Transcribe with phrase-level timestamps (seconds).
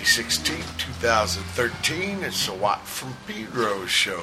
[0.00, 2.24] May 16, 2013.
[2.24, 4.22] It's a Watt from Pedro show.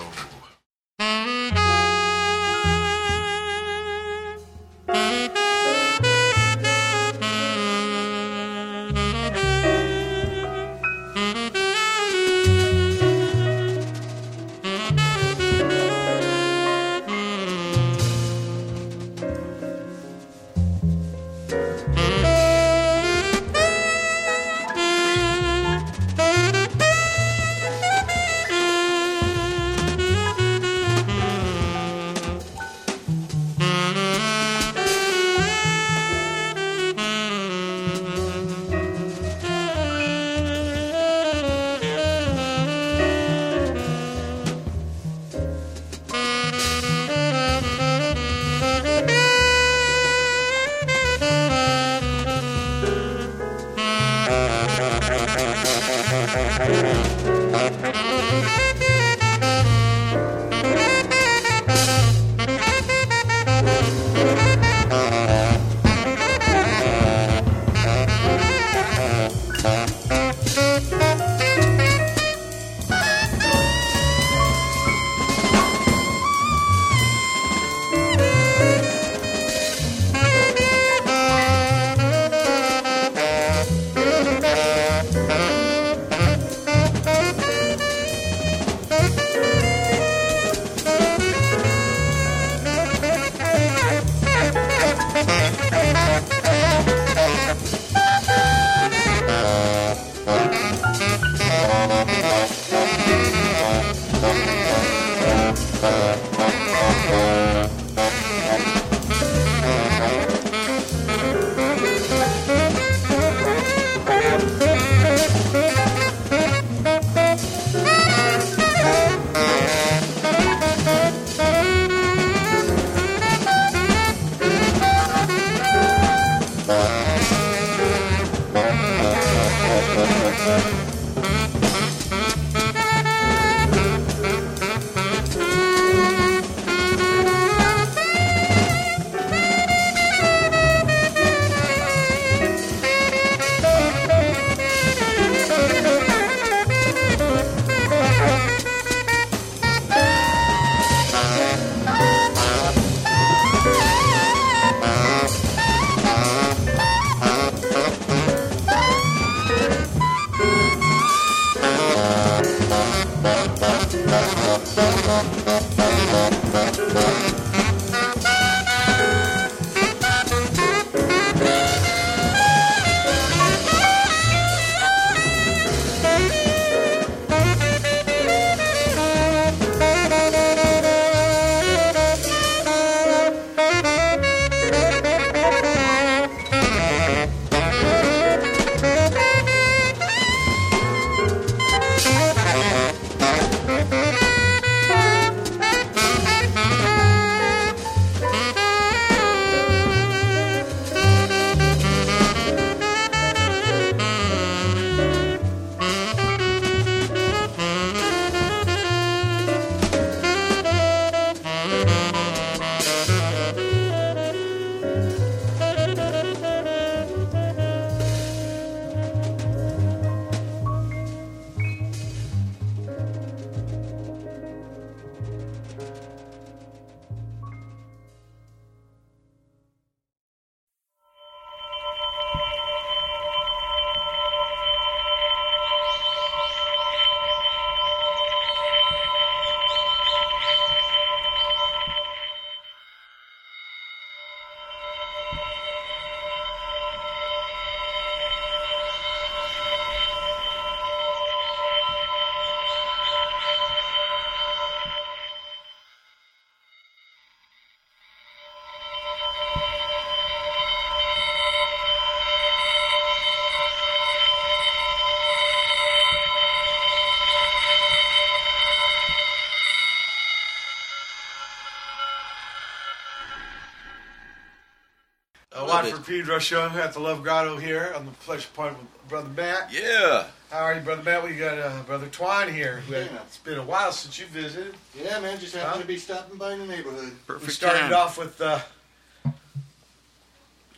[276.10, 276.26] A Watt it.
[276.26, 279.72] from Pedro at the Love Grotto here on the Pleasure Point with Brother Matt.
[279.74, 280.28] Yeah.
[280.52, 281.24] How are you, Brother Matt?
[281.24, 282.82] We got uh, Brother Twine here.
[282.90, 283.08] Yeah.
[283.26, 284.76] It's been a while since you visited.
[284.96, 285.82] Yeah, man, just happened Huh?
[285.82, 287.14] to be stopping by in the neighborhood.
[287.26, 287.94] Perfect we started time.
[287.94, 288.60] off with, uh,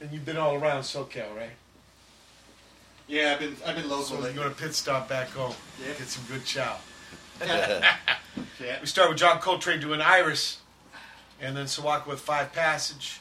[0.02, 1.50] and you've been all around SoCal, right?
[3.08, 4.38] Yeah, I've been I've been local So you lately.
[4.44, 5.54] go to pit stop back home.
[5.82, 5.94] Yeah.
[5.98, 6.78] Get some good chow.
[8.62, 8.78] Yeah.
[8.82, 10.60] We start with John Coltrane doing Iris,
[11.42, 13.20] and then Sawako with Five Passage.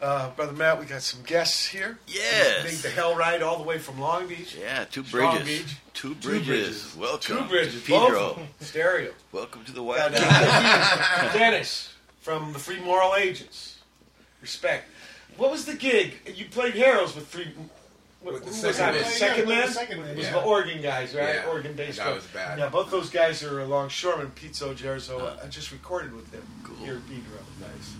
[0.00, 1.98] Uh, Brother Matt, we got some guests here.
[2.06, 2.64] Yes.
[2.64, 4.54] Made the hell ride all the way from Long Beach.
[4.58, 5.62] Yeah, two Strong bridges.
[5.64, 5.76] Beach.
[5.92, 6.46] Two Two bridges.
[6.46, 6.96] bridges.
[6.96, 7.38] Welcome.
[7.38, 8.24] Two bridges, to both Pedro.
[8.60, 8.66] of.
[8.66, 9.12] Stereo.
[9.32, 13.78] Welcome to the Got, Wild uh, Dennis from the Free Moral Agents.
[14.40, 14.84] Respect.
[15.36, 16.14] What was the gig?
[16.32, 17.48] You played Heroes with Free.
[18.20, 19.02] What, With the who was second that?
[19.02, 19.10] man.
[19.12, 19.66] Second Yeah, man.
[19.66, 20.32] the second man, It was yeah.
[20.32, 21.34] the Oregon guys, right?
[21.36, 21.98] Yeah, Oregon based.
[21.98, 22.58] that was bad.
[22.58, 24.32] Yeah, both those guys are longshoremen.
[24.36, 25.44] Pizzo Jerzo.
[25.44, 26.76] I just recorded with them Cool.
[26.78, 27.38] here at Pedro.
[27.60, 27.94] Nice.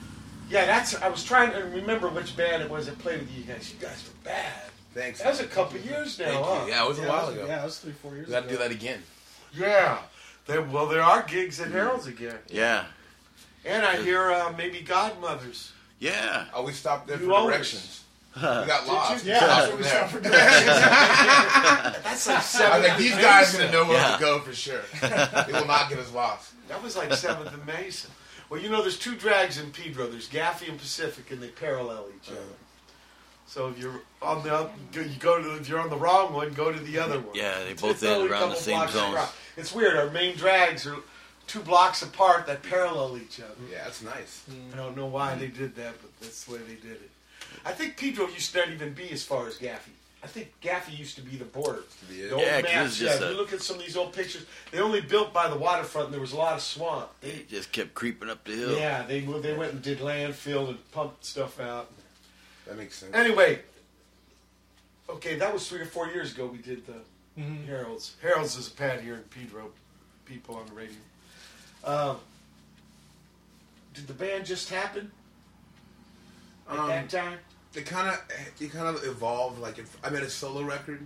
[0.50, 0.94] Yeah, that's.
[0.96, 3.72] I was trying to remember which band it was that played with you guys.
[3.72, 4.52] You guys were bad.
[4.94, 5.20] Thanks.
[5.20, 6.62] That was a couple years now, Thank huh?
[6.64, 6.70] you.
[6.72, 7.46] Yeah, it was a while was- ago.
[7.46, 8.36] Yeah, it was three, four years ago.
[8.36, 9.02] We got to do that again.
[9.54, 9.98] Yeah.
[10.46, 12.84] There, well, there are gigs at Harold's again, Yeah.
[13.66, 15.72] and I hear uh, maybe Godmothers.
[15.98, 16.46] Yeah.
[16.54, 17.50] Oh, we stopped there You for owners.
[17.54, 18.04] directions.
[18.36, 19.24] We got lost.
[19.26, 19.32] you?
[19.32, 20.66] Yeah, Stopped that's from what we stopped for directions.
[22.04, 22.80] That's like I seventh.
[22.82, 23.60] was like, these guys Mason.
[23.60, 24.16] gonna know where Yeah.
[24.16, 24.80] to go for sure.
[25.02, 26.52] they will not get us lost.
[26.68, 28.10] That was like Seventh and Mason.
[28.50, 30.06] Well, you know, there's two drags in Pedro.
[30.06, 32.42] There's Gaffey and Pacific, and they parallel each uh, other.
[33.46, 36.52] So if you're on the oth- you go to if you're on the wrong one,
[36.52, 37.34] go to the other one.
[37.34, 39.18] Yeah, they both It's end oh, around the same blocks zones.
[39.56, 39.96] It's weird.
[39.96, 40.96] Our main drags are
[41.46, 43.54] two blocks apart that parallel each other.
[43.70, 44.44] Yeah, that's nice.
[44.72, 47.10] I don't know why they did that, but that's the way they did it.
[47.64, 49.96] I think Pedro used to not even be as far as Gaffey.
[50.22, 51.84] I think Gaffey used to be the border.
[52.08, 52.32] be The it.
[52.32, 53.08] old Yeah, 'cause maps, it yeah.
[53.10, 55.48] just If a- you look at some of these old pictures, they only built by
[55.48, 57.08] the waterfront, and there was a lot of swamp.
[57.20, 58.76] They They, just kept creeping up the hill.
[58.76, 61.92] yeah, they they went and did landfill and pumped stuff out.
[62.66, 63.14] That makes sense.
[63.14, 63.62] Anyway,
[65.08, 66.46] okay, that was three or four years ago.
[66.46, 67.00] We did the
[67.40, 67.66] Mhm.
[67.66, 68.16] Harold's.
[68.20, 69.72] Harold's is a pad here in Pedro.
[70.24, 70.98] People on the radio.
[71.84, 72.20] Um,
[73.94, 75.12] did the band just happen
[76.68, 77.38] at Um, that time?
[77.78, 78.20] It kind of
[78.60, 79.60] it kind of evolved.
[79.60, 81.00] Like if I made a solo record,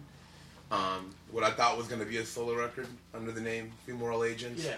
[0.70, 3.94] um, what I thought was going to be a solo record under the name Free
[3.94, 4.76] Moral Agents Yeah,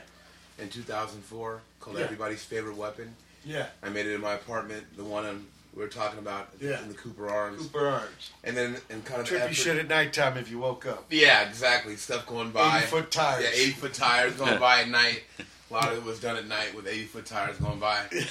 [0.58, 2.04] in 2004 called Yeah.
[2.04, 3.14] Everybody's Favorite Weapon.
[3.44, 3.66] yeah.
[3.82, 6.80] I made it in my apartment, the one on, we were talking about Yeah.
[6.82, 8.30] in the Cooper Arms, Cooper Arms.
[8.42, 11.04] and then and kind of Trippy effort- shit at nighttime if you woke up.
[11.10, 11.96] Yeah, exactly.
[11.96, 12.78] Stuff going by.
[12.78, 13.44] 80 foot tires.
[13.44, 15.22] Yeah, 80 foot tires going by at night.
[15.70, 18.00] A lot of it was done at night with 80 foot tires going by.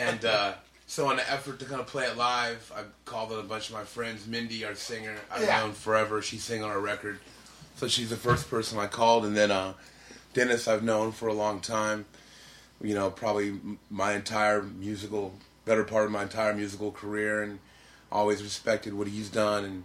[0.00, 0.52] And uh,
[0.90, 3.68] so, in an effort to kind of play it live, I called in a bunch
[3.68, 4.26] of my friends.
[4.26, 5.60] Mindy, our singer, I've Yeah.
[5.60, 6.22] known forever.
[6.22, 7.18] She sang on our record.
[7.76, 9.24] So, she's the first person I called.
[9.26, 9.74] And then uh,
[10.32, 12.06] Dennis, I've known for a long time.
[12.80, 17.42] You know, probably my entire musical, better part of my entire musical career.
[17.42, 17.58] And
[18.10, 19.64] always respected what he's done.
[19.64, 19.84] And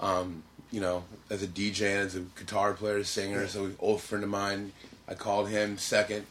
[0.00, 4.00] um, you know, as a DJ and as a guitar player, singer, so an old
[4.00, 4.72] friend of mine.
[5.06, 6.24] I called him second,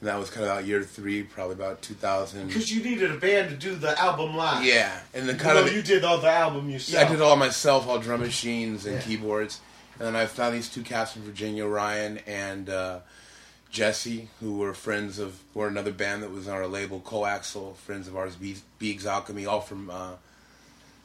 [0.00, 2.46] and that was kind of about year three, probably about 2000.
[2.46, 4.64] Because you needed a band to do the album live.
[4.64, 7.06] Yeah, and then kind though of you did all the album yeah, yourself.
[7.06, 9.02] I did all myself, all drum machines and Yeah.
[9.02, 9.60] keyboards,
[9.98, 13.00] and then I found these two cats from Virginia, Ryan and uh,
[13.70, 18.08] Jesse, who were friends of, were another band that was on our label, Coaxal, friends
[18.08, 20.12] of ours, Be- Beegs Alchemy, all from uh,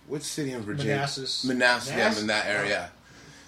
[0.07, 0.95] which city in Virginia?
[0.95, 1.43] Manassas.
[1.43, 2.91] Manassas, yeah, I'm in that area.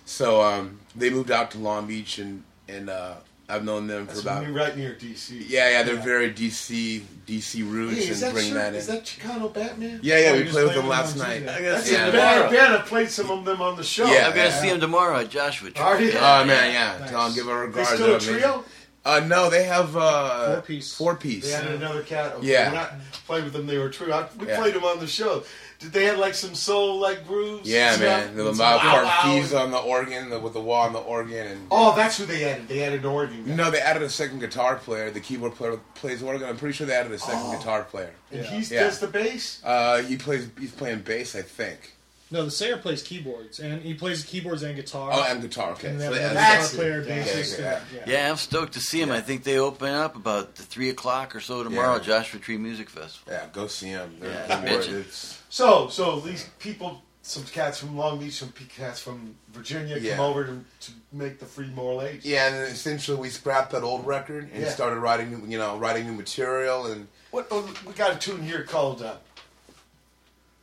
[0.06, 3.16] So um, they moved out to Long Beach, and and uh,
[3.50, 5.46] I've known them That's for about when you're right near DC.
[5.48, 5.84] yeah, yeah.
[5.84, 6.02] They're Yeah.
[6.04, 8.76] very DC DC roots Hey, is and that, bring sure, that in.
[8.76, 10.00] is that Chicano Batman?
[10.04, 10.28] yeah, yeah.
[10.30, 11.38] Oh, we you just played with them last night.
[11.40, 11.52] Tuesday.
[11.54, 12.52] I gotta That's see a him bad tomorrow.
[12.52, 12.74] band.
[12.74, 14.06] I played some of them on the show.
[14.12, 15.72] Yeah, I'm gonna see him tomorrow at Joshua.
[15.72, 15.82] Tree.
[15.84, 16.12] Are you?
[16.16, 16.98] Oh man, yeah.
[17.00, 17.10] Nice.
[17.10, 17.90] Tell them, give our They regards.
[17.90, 18.34] still They're a amazing.
[18.36, 18.64] trio?
[19.06, 20.94] Uh, no, they have uh, Four piece.
[20.98, 21.46] Four piece.
[21.46, 22.34] They had another cat.
[22.36, 22.70] Okay, Yeah.
[22.72, 22.90] When I
[23.26, 24.12] played with them, they were true.
[24.12, 24.58] I, we Yeah.
[24.60, 25.46] played them on the show.
[25.80, 27.70] Did they have like some soul like grooves?
[27.70, 28.22] Yeah, and man.
[28.24, 28.36] stuff?
[28.36, 29.22] The And Lamar some wow, wow.
[29.24, 32.26] keys on the organ, the, with the wall on the organ, and Oh, that's who
[32.26, 32.68] they added.
[32.68, 33.46] They added an organ.
[33.46, 33.54] guy.
[33.56, 35.12] no, they added a second guitar player.
[35.12, 36.48] The keyboard player plays organ.
[36.50, 37.58] I'm pretty sure they added a second Oh.
[37.58, 38.14] guitar player.
[38.32, 38.50] And Yeah.
[38.60, 38.84] he Yeah.
[38.86, 39.60] does the bass.
[39.64, 40.48] Uh, he plays.
[40.60, 41.94] He's playing bass, I think.
[42.30, 45.12] No, the singer plays keyboards, and he plays keyboards and guitar.
[45.14, 45.72] Oh, and guitar.
[45.72, 45.88] Okay.
[45.90, 47.06] and So then they another That's guitar it.
[47.06, 47.60] player, Yeah, bassist.
[47.60, 49.12] yeah, and- Yeah, I'm stoked to see him.
[49.12, 51.92] I think they open up about the three o'clock or so tomorrow.
[51.92, 51.96] Yeah.
[52.00, 53.32] at Joshua Tree Music Festival.
[53.32, 54.18] yeah, go see him.
[54.22, 55.00] Yeah, keyboard, bitchin'.
[55.00, 59.98] it's- So, so these people, some cats from Long Beach, some pe- cats from Virginia,
[59.98, 60.18] Yeah.
[60.18, 62.26] come over to, to make the free moral age.
[62.26, 64.70] Yeah, and essentially we scrapped that old record and Yeah.
[64.72, 68.44] started writing, new, you know, writing new material and What oh, we got a tune
[68.44, 69.16] here called uh,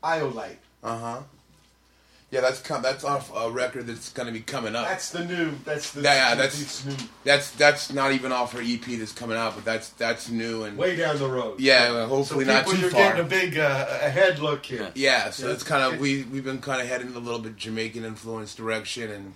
[0.02, 0.56] Iolite.
[0.83, 1.21] uh huh.
[2.35, 2.83] Yeah, that's come.
[2.83, 4.88] That's off a record that's going to be coming up.
[4.88, 5.53] That's the new.
[5.64, 6.03] That's the.
[6.03, 6.97] Yeah, yeah, that's- it's new.
[7.23, 10.76] That's that's not even off our EP that's coming out, but that's that's new and
[10.76, 11.61] Way down the road.
[11.61, 13.00] yeah, well, So hopefully people, not too you're far.
[13.12, 14.91] getting a big uh, ahead look here.
[14.97, 15.53] Yeah, so Yeah.
[15.55, 18.57] it's kind of we we've been kind of heading in a little bit Jamaican influenced
[18.57, 19.35] direction, and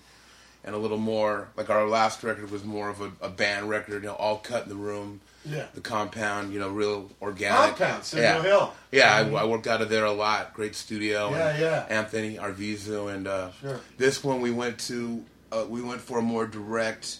[0.64, 4.02] and a little more like our last record was more of a, a band record,
[4.02, 5.20] you know, all cut in the room.
[5.48, 5.66] Yeah.
[5.74, 7.76] The compound, you know, real organic.
[7.76, 8.42] Compound, Signal yeah.
[8.42, 8.72] Hill.
[8.92, 10.52] Yeah, I, I worked out of there a lot.
[10.54, 11.30] Great studio.
[11.30, 11.86] Yeah, and yeah.
[11.88, 13.80] Anthony Arvizu, and uh, Sure.
[13.96, 15.24] this one we went to.
[15.50, 17.18] Uh, we went for a more direct,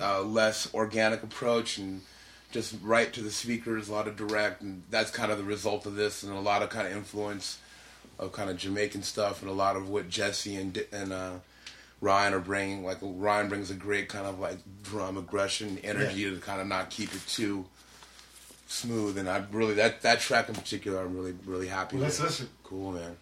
[0.00, 2.02] uh, less organic approach, and
[2.52, 3.88] just right to the speakers.
[3.88, 6.62] A lot of direct, and that's kind of the result of this, and a lot
[6.62, 7.58] of kind of influence
[8.18, 11.32] of kind of Jamaican stuff, and a lot of what Jesse and and uh,
[12.00, 12.84] Ryan are bringing.
[12.84, 16.30] Like Ryan brings a great kind of like drum aggression, energy Yeah.
[16.30, 17.64] to kind of not keep it too
[18.66, 19.18] smooth.
[19.18, 21.96] And I really that that track in particular, I'm really really happy.
[21.96, 22.28] Let's with.
[22.30, 22.48] listen.
[22.62, 23.16] Cool, man.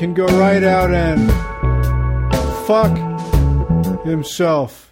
[0.00, 1.30] Can go right out and
[2.66, 2.96] fuck
[4.02, 4.89] himself.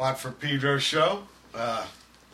[0.00, 1.24] Watt for Pedro's show.
[1.54, 1.86] Uh,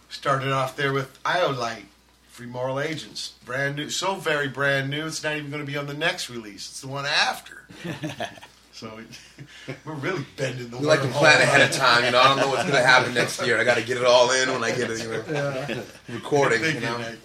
[0.09, 1.87] started off there with Iolite,
[2.29, 3.35] Free Moral Agents.
[3.45, 6.31] Brand new, so very brand new, it's not even going to be on the next
[6.31, 6.71] release.
[6.71, 7.67] It's the one after.
[8.73, 9.01] so
[9.85, 11.13] we're really bending the We like to wormhole.
[11.19, 12.05] plan ahead of time.
[12.05, 13.59] You know, I don't know what's going to happen next year.
[13.59, 15.03] I got to get it all in when I get it.
[15.03, 16.63] You know, recording.
[16.63, 16.99] You know.
[16.99, 17.19] right?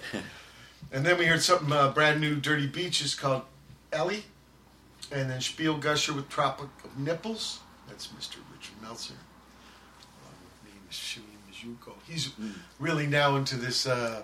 [0.91, 3.43] And then we heard something uh, brand new, Dirty Beaches called
[3.93, 4.23] Elli.
[5.11, 7.59] And then Spielgusher with Tropic of Nipples.
[7.87, 8.37] That's Mr.
[8.51, 9.13] Richard Meltzer.
[10.91, 11.93] Along with me, Miss Shui Mizuko.
[12.07, 12.31] He's
[12.79, 14.23] really now into this uh, uh,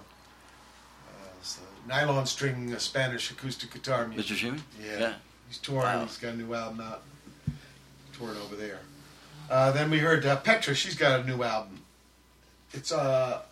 [1.42, 4.36] s- uh, nylon string uh, Spanish acoustic guitar music.
[4.36, 4.40] Mr.
[4.40, 4.60] Shimmy?
[4.84, 5.14] Yeah.
[5.48, 5.82] He's touring.
[5.84, 6.06] Wow.
[6.06, 7.04] He's got a new album out.
[8.18, 8.80] Touring over there.
[9.50, 10.74] Uh, then we heard uh, Petra.
[10.76, 11.80] She's got a new album.
[12.74, 13.44] It's uh,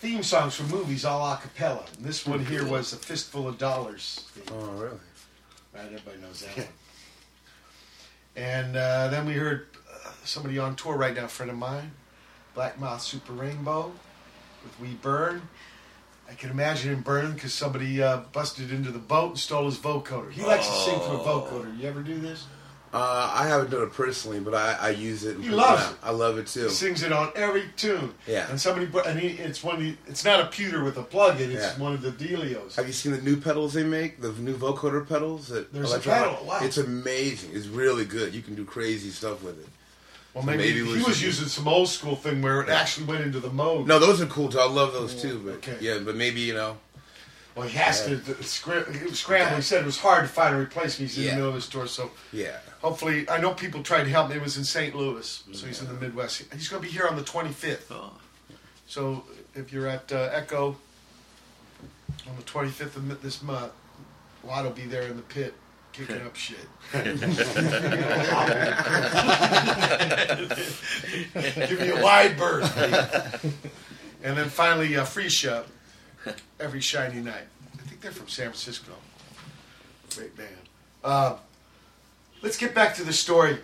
[0.00, 1.84] theme songs for movies all a cappella.
[1.96, 4.26] And this one here was a fistful of dollars.
[4.34, 4.44] theme.
[4.52, 4.98] Oh, really?
[5.74, 6.66] Right, everybody knows that one.
[8.36, 11.90] And uh, then we heard uh, somebody on tour right now, a friend of mine,
[12.54, 13.92] Black Moth Super Rainbow
[14.64, 15.42] with We Burn.
[16.30, 19.78] I can imagine him burning because somebody uh, busted into the boat and stole his
[19.78, 20.30] vocoder.
[20.30, 21.78] He likes to sing through a vocoder.
[21.78, 22.44] You ever do this?
[22.92, 25.38] Uh, I haven't done it personally, but I, I use it.
[25.38, 25.96] He loves it.
[26.02, 26.64] I love it too.
[26.64, 28.14] He sings it on every tune.
[28.26, 28.48] Yeah.
[28.48, 29.74] And somebody, bu- and he, it's one.
[29.76, 31.50] Of the, it's not a pewter with a plug in.
[31.52, 31.78] It's Yeah.
[31.78, 32.76] one of the Delios.
[32.76, 34.22] Have you seen the new pedals they make?
[34.22, 35.48] The new vocoder pedals?
[35.48, 36.60] That There's a pedal, wow.
[36.62, 37.50] It's amazing.
[37.52, 38.34] It's really good.
[38.34, 39.68] You can do crazy stuff with it.
[40.38, 43.22] Well, maybe, maybe he was should- using some old school thing where it actually went
[43.24, 43.88] into the mode.
[43.88, 44.60] No, those are cool too.
[44.60, 45.42] I love those too.
[45.44, 45.76] But okay.
[45.80, 46.76] yeah, but maybe you know.
[47.56, 49.08] Well, he has to to scra- he.
[49.56, 51.10] He said it was hard to find a replacement.
[51.10, 51.30] He's in Yeah.
[51.30, 52.56] the middle of his tour, so Yeah.
[52.80, 54.36] hopefully, I know people tried to help him.
[54.36, 54.94] It was in St.
[54.94, 56.44] Louis, so he's in the Midwest.
[56.54, 57.90] He's going to be here on the 25th.
[57.90, 58.12] Oh.
[58.86, 59.24] So
[59.56, 60.76] if you're at uh, Echo
[62.28, 63.72] on the 25th of this month,
[64.44, 65.52] Watt will be there in the pit
[65.98, 66.56] kicking up shit.
[71.68, 72.74] Give me a wide berth.
[72.76, 73.54] baby.
[74.22, 75.64] and then finally, uh, Freescha
[76.60, 77.44] every shiny night.
[77.74, 78.92] I think they're from San Francisco.
[80.14, 80.48] Great band.
[81.02, 81.36] Uh,
[82.42, 83.58] let's get back to the story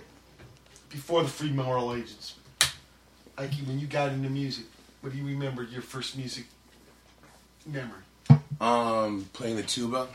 [0.90, 2.34] before the Free Moral Agents.
[3.36, 4.66] Ike, when you got into music,
[5.00, 6.44] what do you remember your first music
[7.66, 8.00] memory?
[8.60, 10.08] Um, playing the tuba.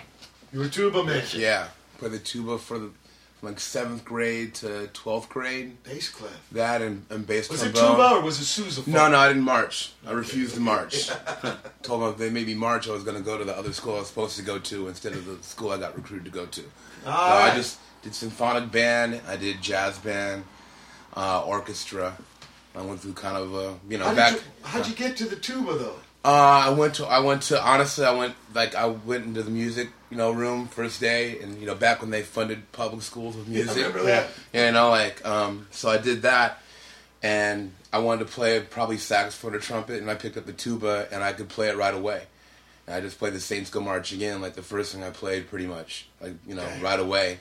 [0.51, 1.23] You were a tuba man.
[1.33, 1.67] Yeah,
[1.99, 2.91] play the tuba for the
[3.39, 5.81] from like seventh grade to twelfth grade.
[5.83, 6.31] Bass clef.
[6.51, 8.87] That and, and bass Was it tuba or was it sousaphone?
[8.87, 9.93] No, no, I didn't march.
[10.05, 11.09] I refused to march.
[11.81, 13.71] Told them if they made me march, I was going to go to the other
[13.71, 16.31] school I was supposed to go to instead of the school I got recruited to
[16.31, 16.61] go to.
[16.61, 16.67] So
[17.05, 19.21] All I just did symphonic band.
[19.27, 20.43] I did jazz band,
[21.15, 22.17] uh, orchestra.
[22.75, 24.33] I went through kind of a you know How back.
[24.33, 25.95] did, you, how'd you get to the tuba though?
[26.25, 29.51] Uh, I went to I went to honestly I went like I went into the
[29.51, 33.35] music you know room first day and you know back when they funded public schools
[33.35, 33.77] with music.
[33.77, 34.29] remember that.
[34.53, 36.61] You know like um so I did that
[37.21, 41.07] and I wanted to play probably saxophone or trumpet and I picked up the tuba
[41.11, 42.23] and I could play it right away.
[42.87, 45.47] And I just played the Saints Go March again like the first thing I played
[45.49, 46.81] pretty much like you know Okay.
[46.81, 47.39] right away.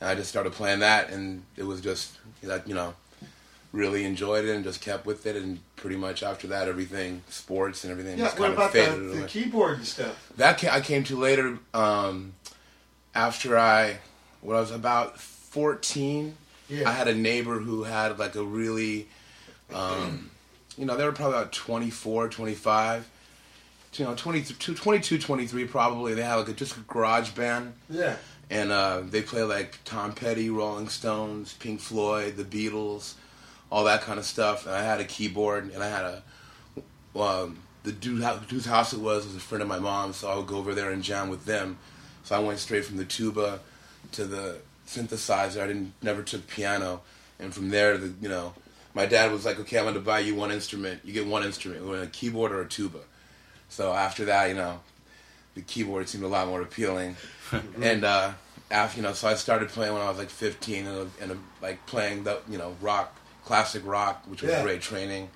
[0.00, 2.94] And I just started playing that and it was just like you know
[3.76, 7.84] really enjoyed it and just kept with it and pretty much after that everything sports
[7.84, 10.32] and everything Yeah, just kind of faded the, the keyboard and stuff?
[10.36, 12.32] That ca- I came to later um,
[13.14, 13.98] after I
[14.40, 16.34] when I was about 14
[16.68, 16.88] Yeah.
[16.88, 19.08] I had a neighbor who had like a really
[19.72, 20.30] um,
[20.78, 23.08] you know they were probably about 24 25
[23.94, 28.16] you know 22 22 23 probably they had like a, just a garage band Yeah.
[28.50, 33.14] and uh, they play like Tom Petty, Rolling Stones, Pink Floyd, the Beatles,
[33.70, 34.66] all that kind of stuff.
[34.66, 36.22] And I had a keyboard, and I had a
[37.20, 40.36] um, the dude whose house it was was a friend of my mom, so I
[40.36, 41.78] would go over there and jam with them.
[42.24, 43.60] So I went straight from the tuba
[44.12, 45.62] to the synthesizer.
[45.62, 47.02] I didn't never took piano,
[47.38, 48.54] and from there, the you know,
[48.92, 51.02] my dad was like, "Okay, I'm going to buy you one instrument.
[51.04, 53.00] You get one instrument, a keyboard or a tuba."
[53.68, 54.80] So after that, you know,
[55.54, 57.16] the keyboard seemed a lot more appealing,
[57.80, 58.32] and uh,
[58.70, 61.86] after you know, so I started playing when I was like 15, and, and like
[61.86, 64.62] playing the you know rock, classic rock, which was Yeah.
[64.62, 65.30] great training,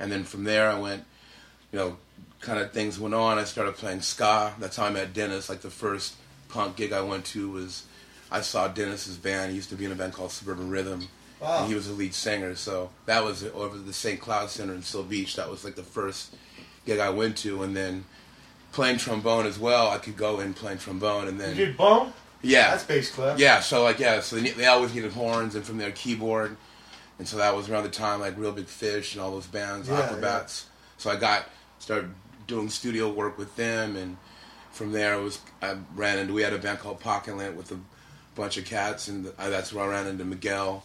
[0.00, 1.04] and then from there I went,
[1.70, 1.96] you know,
[2.40, 3.38] kind of things went on.
[3.38, 4.54] I started playing ska.
[4.58, 5.48] That's how I met Dennis.
[5.48, 6.14] Like the first
[6.48, 7.84] punk gig I went to was,
[8.32, 9.50] I saw Dennis's band.
[9.50, 11.06] He used to be in a band called Suburban Rhythm.
[11.40, 11.60] Wow.
[11.60, 14.20] And he was the lead singer, so that was over the St.
[14.20, 15.36] Cloud Center in Seal Beach.
[15.36, 16.34] That was like the first
[16.86, 18.04] gig I went to, and then
[18.72, 19.90] playing trombone as well.
[19.90, 22.12] I could go in playing trombone, and You then did bone?
[22.42, 23.38] yeah, That's bass clef.
[23.38, 23.60] yeah.
[23.60, 26.56] So like yeah, so they, they always needed horns, and from their keyboard,
[27.18, 29.88] and so that was around the time like Real Big Fish and all those bands,
[29.88, 30.64] Yeah, Aquabats.
[30.98, 31.44] So I got
[31.78, 32.10] started
[32.46, 34.16] doing studio work with them, and
[34.72, 37.78] from there it was I ran into we had a band called Pocketland with a
[38.34, 40.84] bunch of cats, and I, that's where I ran into Miguel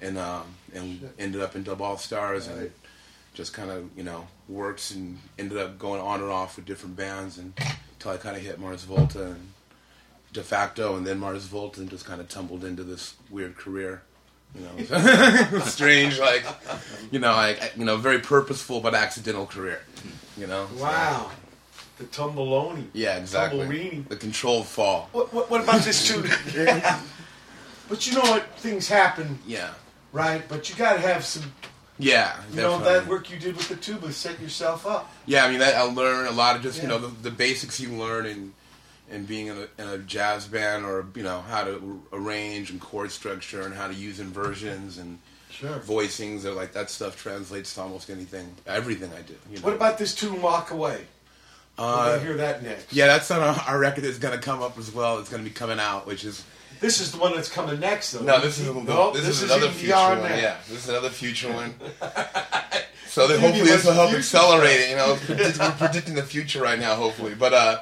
[0.00, 2.70] and um, and ended up in Dub All Stars and
[3.34, 6.96] just kind of you know worked and ended up going on and off with different
[6.96, 7.52] bands and
[7.92, 9.52] until I kind of hit Mars Volta and
[10.32, 14.02] de facto and then Mars Volta and just kind of tumbled into this weird career.
[14.78, 16.44] You know, strange, like
[17.10, 19.80] you know, like you know, very purposeful but accidental career.
[20.36, 21.30] You know, So, Wow.
[21.98, 22.84] The Tumbaloni.
[22.92, 23.58] yeah, exactly.
[23.66, 24.08] Tumblerini.
[24.08, 25.08] The controlled fall.
[25.10, 26.22] What, what, what about this too?
[27.88, 28.46] but you know what?
[28.58, 29.70] Things happen, Yeah,
[30.12, 30.46] right?
[30.48, 31.52] But you got to have some,
[31.98, 32.36] yeah.
[32.52, 35.10] you know, that work you did with the tuba set yourself up.
[35.26, 37.80] Yeah, I mean, that, I learned a lot of just you know the, the basics
[37.80, 38.52] you learn in
[39.10, 42.80] in being in a, in a jazz band, or you know how to arrange and
[42.80, 45.18] chord structure, and how to use inversions and
[45.50, 45.78] Sure.
[45.80, 49.34] voicings, or like that stuff translates to almost anything, everything I do.
[49.50, 49.64] You know?
[49.64, 51.00] What about this tune, Walk Away?
[51.78, 52.92] We're Uh, to hear that next.
[52.92, 55.18] yeah, that's on our, record that's going to come up as well.
[55.18, 56.44] It's going to be coming out, which is
[56.80, 58.20] This is the one that's coming next, though.
[58.22, 60.22] no, this is No, this, is another future one.
[60.22, 60.40] that.
[60.42, 61.74] Yeah, this is another future one.
[63.10, 64.90] So that Give me hopefully this will help accelerate it.
[64.90, 67.34] You know, we're predicting the future right now, hopefully.
[67.34, 67.80] But uh,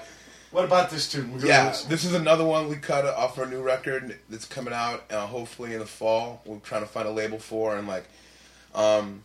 [0.50, 1.32] What about this tune?
[1.32, 1.90] We're Yeah, listen.
[1.90, 5.72] this is another one we cut off our new record that's coming out uh, hopefully
[5.74, 6.40] in the fall.
[6.44, 8.04] We're trying to find a label for and like,
[8.74, 9.22] um,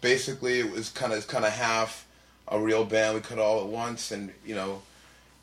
[0.00, 2.06] basically it was kind of it's kind of half
[2.48, 3.14] a real band.
[3.14, 4.82] We cut all at once and you know,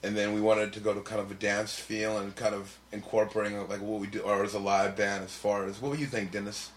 [0.04, 2.78] and then we wanted to go to kind of a dance feel and kind of
[2.92, 6.00] incorporating like what we do or as a live band as far as what do
[6.00, 6.72] you think, Dennis?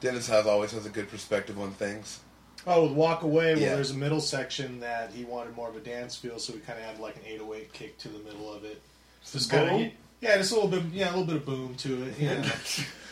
[0.00, 2.20] Dennis has always has a good perspective on things.
[2.66, 5.80] Oh, with Walk Away, well, there's a middle section that he wanted more of a
[5.80, 8.64] dance feel, so we kind of had like an 808 kick to the middle of
[8.64, 8.80] it.
[9.30, 12.04] Just kind of, yeah, just a little bit, yeah, a little bit of boom to
[12.04, 12.18] it.
[12.18, 12.34] You know.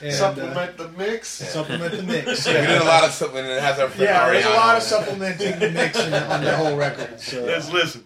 [0.01, 1.29] And, uh, Supplement the mix.
[1.29, 2.47] supplement the mix.
[2.47, 2.61] Yeah.
[2.61, 4.77] We did a lot of something and it has our friend Yeah, there's a lot
[4.77, 7.21] of supplementing the mix on the whole record.
[7.21, 7.45] So.
[7.45, 8.05] Let's listen.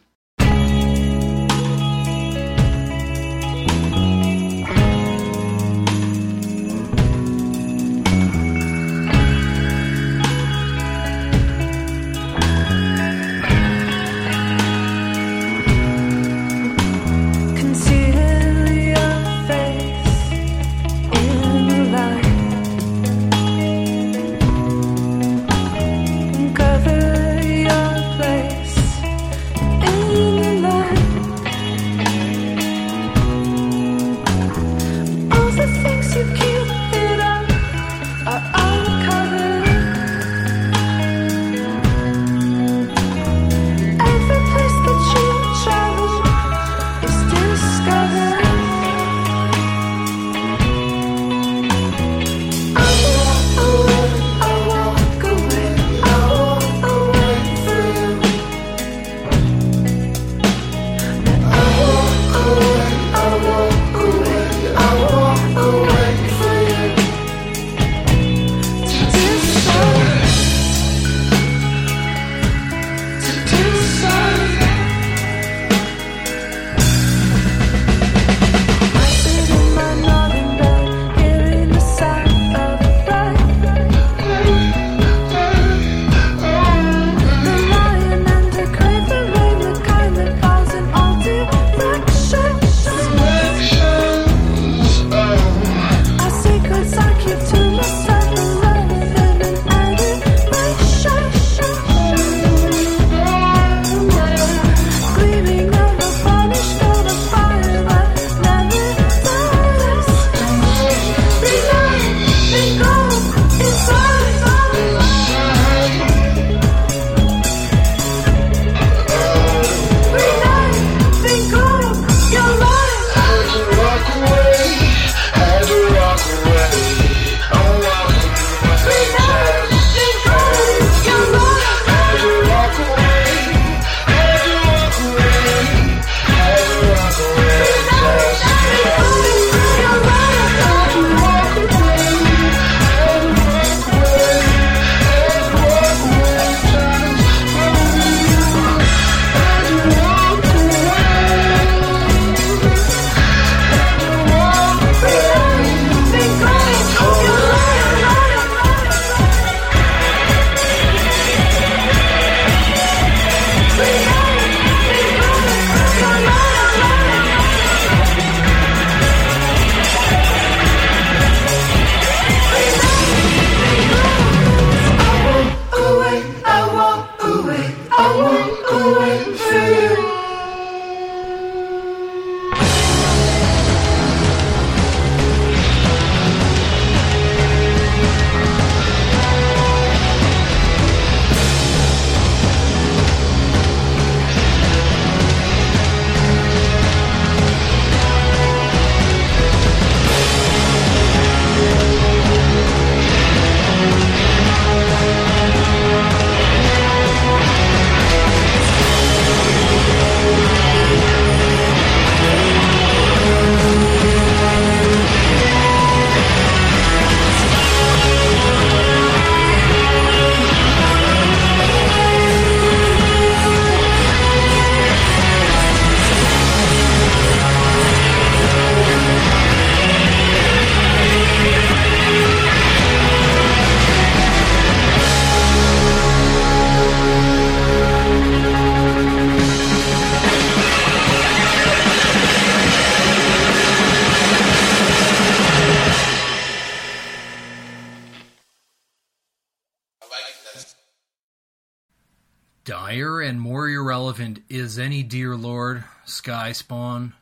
[256.56, 257.14] Spawn,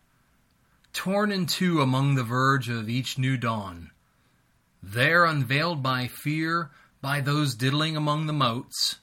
[0.93, 3.91] torn in two among the verge of each new dawn.
[4.82, 6.70] There, unveiled by fear,
[7.01, 8.97] by those diddling among the moats,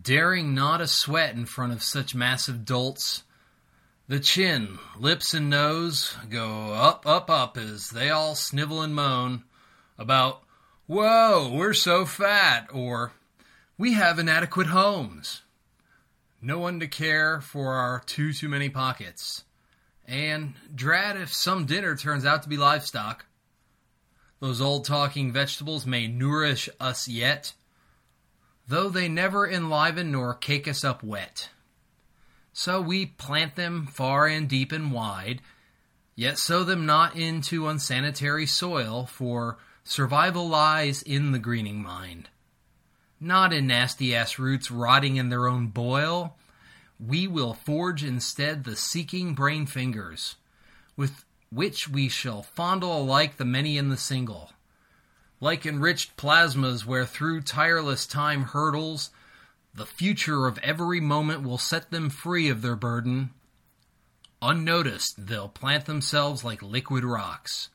[0.00, 3.22] daring not a sweat in front of such massive dolts,
[4.08, 9.42] the chin, lips, and nose go up, up, up as they all snivel and moan
[9.98, 10.42] about,
[10.86, 13.12] Whoa, we're so fat, or
[13.76, 15.42] We have inadequate homes.
[16.40, 19.42] No one to care for our too too many pockets.
[20.06, 23.26] And drat if some dinner turns out to be livestock.
[24.38, 27.54] Those old talking vegetables may nourish us yet,
[28.68, 31.48] though they never enliven nor cake us up wet.
[32.52, 35.42] So we plant them far and deep and wide,
[36.14, 42.28] yet sow them not into unsanitary soil, for survival lies in the greening mind.
[43.18, 46.36] Not in nasty ass roots rotting in their own boil.
[46.98, 50.36] We will forge instead the seeking brain fingers,
[50.96, 54.52] with which we shall fondle alike the many and the single.
[55.40, 59.10] Like enriched plasmas where through tireless time hurdles,
[59.74, 63.30] the future of every moment will set them free of their burden.
[64.40, 67.68] Unnoticed, they'll plant themselves like liquid rocks.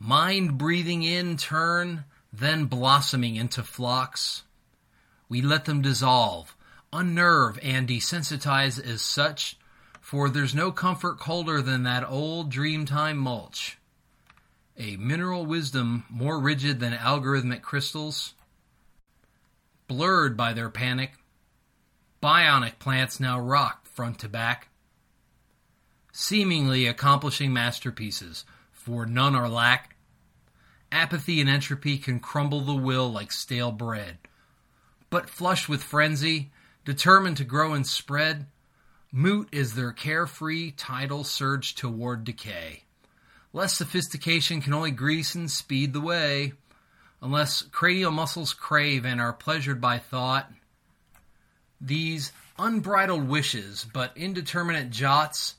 [0.00, 4.42] Mind breathing in turn, then blossoming into flocks.
[5.28, 6.56] We let them dissolve,
[6.92, 9.56] unnerve, and desensitize as such,
[10.00, 13.78] for there's no comfort colder than that old dreamtime mulch.
[14.76, 18.34] A mineral wisdom more rigid than algorithmic crystals,
[19.86, 21.12] blurred by their panic.
[22.22, 24.68] Bionic plants now rock front to back,
[26.12, 29.96] seemingly accomplishing masterpieces, for none are lack.
[30.90, 34.18] Apathy and entropy can crumble the will like stale bread.
[35.10, 36.52] But flushed with frenzy,
[36.84, 38.46] determined to grow and spread,
[39.10, 42.82] moot is their carefree tidal surge toward decay.
[43.52, 46.54] Less sophistication can only grease and speed the way
[47.20, 50.50] unless cranial muscles crave and are pleasured by thought.
[51.80, 55.54] These unbridled wishes, but indeterminate jots,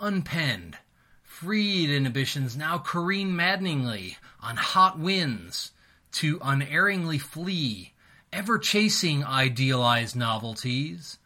[0.00, 0.78] unpenned,
[1.22, 5.72] freed inhibitions now careen maddeningly on hot winds
[6.12, 7.92] to unerringly flee,
[8.32, 11.18] ever chasing idealized novelties.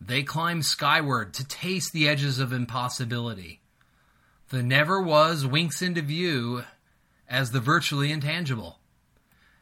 [0.00, 3.60] They climb skyward to taste the edges of impossibility.
[4.50, 6.64] The never was winks into view
[7.28, 8.78] as the virtually intangible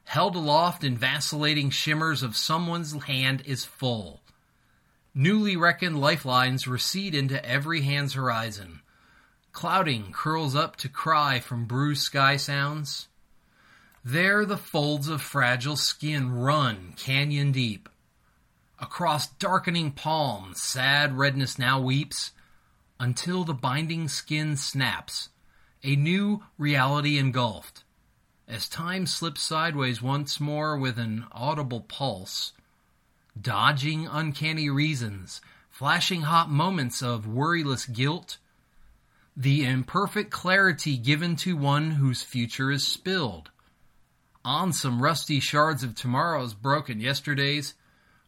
[0.05, 4.21] held aloft in vacillating shimmers of someone's hand is full.
[5.15, 8.81] Newly reckoned lifelines recede into every hand's horizon.
[9.53, 13.09] Clouding curls up to cry from bruised sky sounds.
[14.07, 17.89] There the folds of fragile skin run canyon deep.
[18.79, 22.33] Across darkening palms, sad redness now weeps
[23.01, 25.31] until the binding skin snaps,
[25.83, 27.83] a new reality engulfed.
[28.47, 32.53] As time slips sideways once more with an audible pulse,
[33.41, 35.41] dodging uncanny reasons,
[35.71, 38.37] flashing hot moments of worryless guilt,
[39.35, 43.51] the imperfect clarity given to one whose future is spilled.
[44.45, 47.73] On some rusty shards of tomorrow's broken yesterdays,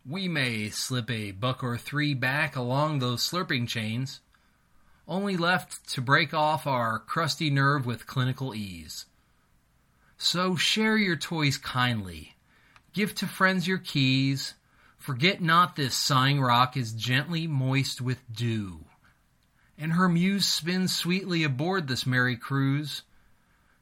[0.09, 4.21] we may slip a buck or three back along those slurping chains,
[5.07, 9.05] only left to break off our crusty nerve with clinical ease.
[10.17, 12.35] So share your toys kindly.
[12.95, 14.55] Give to friends your keys.
[14.97, 18.87] Forget not this sighing rock is gently moist with dew.
[19.77, 23.03] And her muse spins sweetly aboard this merry cruise,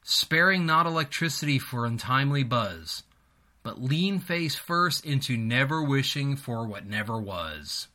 [0.07, 3.01] sparing not electricity for untimely buzz,
[3.63, 7.87] but lean face first into never wishing for what never was.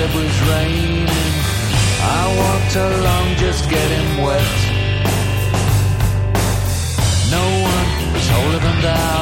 [0.00, 1.06] but it was raining.
[2.00, 4.56] I walked along just getting wet.
[7.30, 9.18] No one was holier than thou.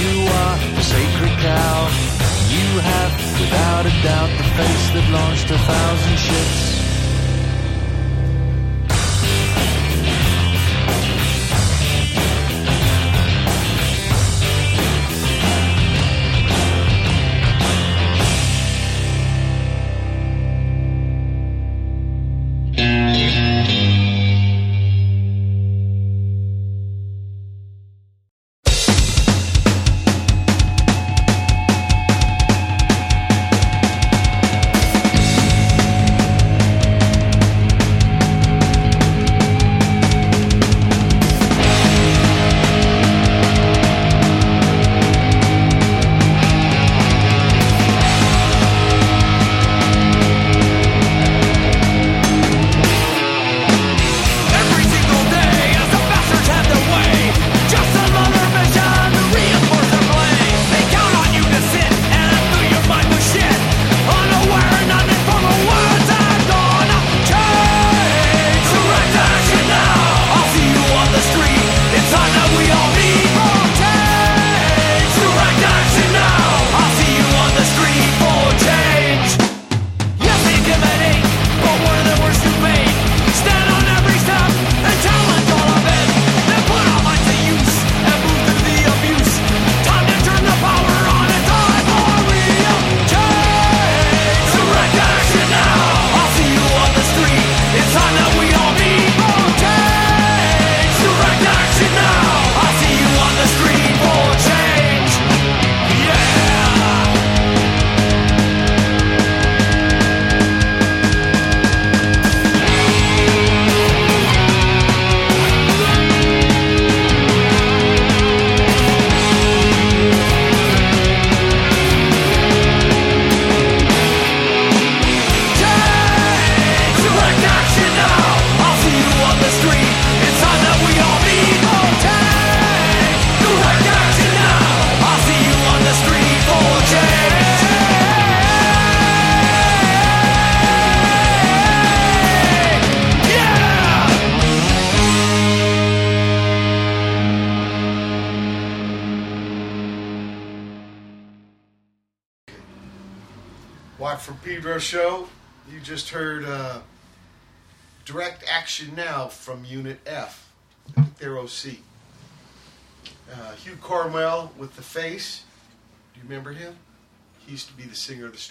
[0.00, 1.78] You are the sacred cow.
[2.50, 6.71] You have, without a doubt, the face that launched a thousand ships.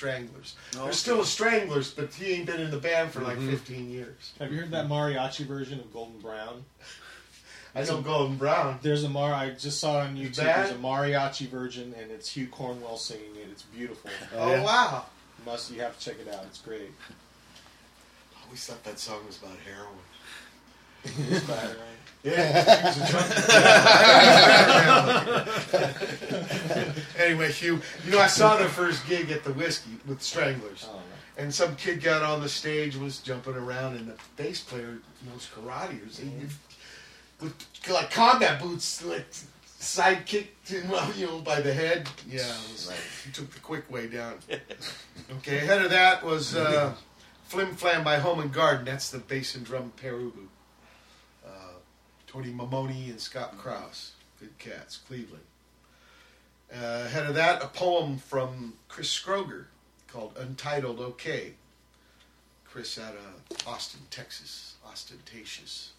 [0.02, 0.56] Singer of the Stranglers.
[0.78, 3.52] Oh, there's still the Stranglers, but he ain't been in the band for like mm-hmm.
[3.52, 4.34] 15 years.
[4.40, 6.66] Have you heard that mariachi version of Golden Brown?
[7.74, 8.80] I know Golden Brown.
[8.82, 9.34] There's a mar.
[9.34, 10.36] I just saw it on YouTube.
[10.36, 13.48] There's a mariachi version, and it's Hugh Cornwell singing it.
[13.52, 14.10] It's beautiful.
[14.36, 15.06] Oh, wow.
[15.46, 16.44] Must you have to check it out.
[16.46, 16.92] It's great.
[17.10, 19.98] I always thought that song was about heroin.
[22.24, 22.36] It's bad, right?
[22.36, 23.12] Yeah, he was a
[26.92, 27.02] junkie.
[27.18, 30.88] anyway, Hugh, you know, I saw their first gig at the Whisky with Stranglers.
[30.92, 31.00] Oh,
[31.38, 35.48] And some kid got on the stage, was jumping around, and the bass player knows
[35.56, 36.06] karate.
[36.06, 36.30] Was he,
[37.40, 37.56] with
[37.90, 39.26] like combat boots, like
[39.80, 40.48] sidekick,
[40.90, 42.08] well, you know, by the head.
[42.28, 44.36] Yeah, it was like, he took the quick way down.
[45.38, 46.94] Okay, ahead of that was uh,
[47.46, 48.86] Flim Flam by Home and Garden.
[48.86, 50.48] That's the bass and drum Pere Ubu.
[52.32, 54.14] Tony Maimone and Scott Krauss.
[54.40, 55.44] Good cats, Cleveland.
[56.74, 59.66] Uh, ahead of that, a poem from Chris Scroger
[60.08, 61.54] called Untitled OK.
[62.66, 64.76] Chris out of Austin, Texas.
[64.90, 65.92] Ostentatious.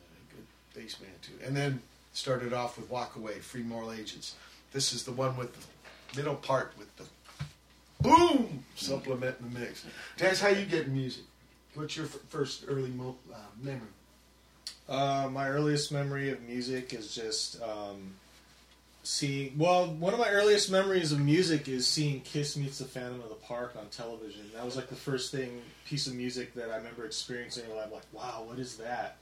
[0.00, 1.34] Uh, good bass man, too.
[1.46, 1.80] And then
[2.12, 4.34] started off with Walk Away, Free Moral Agents.
[4.72, 7.04] This is the one with the middle part with the
[8.00, 9.84] boom supplement in the mix.
[10.18, 11.22] That's how you get music.
[11.74, 13.86] What's your f- first early mo- uh, memory?
[14.88, 18.14] Uh, my earliest memory of music is just um,
[19.02, 19.56] seeing.
[19.56, 23.28] Well, one of my earliest memories of music is seeing Kiss meets the Phantom of
[23.28, 24.42] the Park on television.
[24.54, 27.64] That was like the first thing piece of music that I remember experiencing.
[27.70, 29.16] And I'm like, wow, what is that?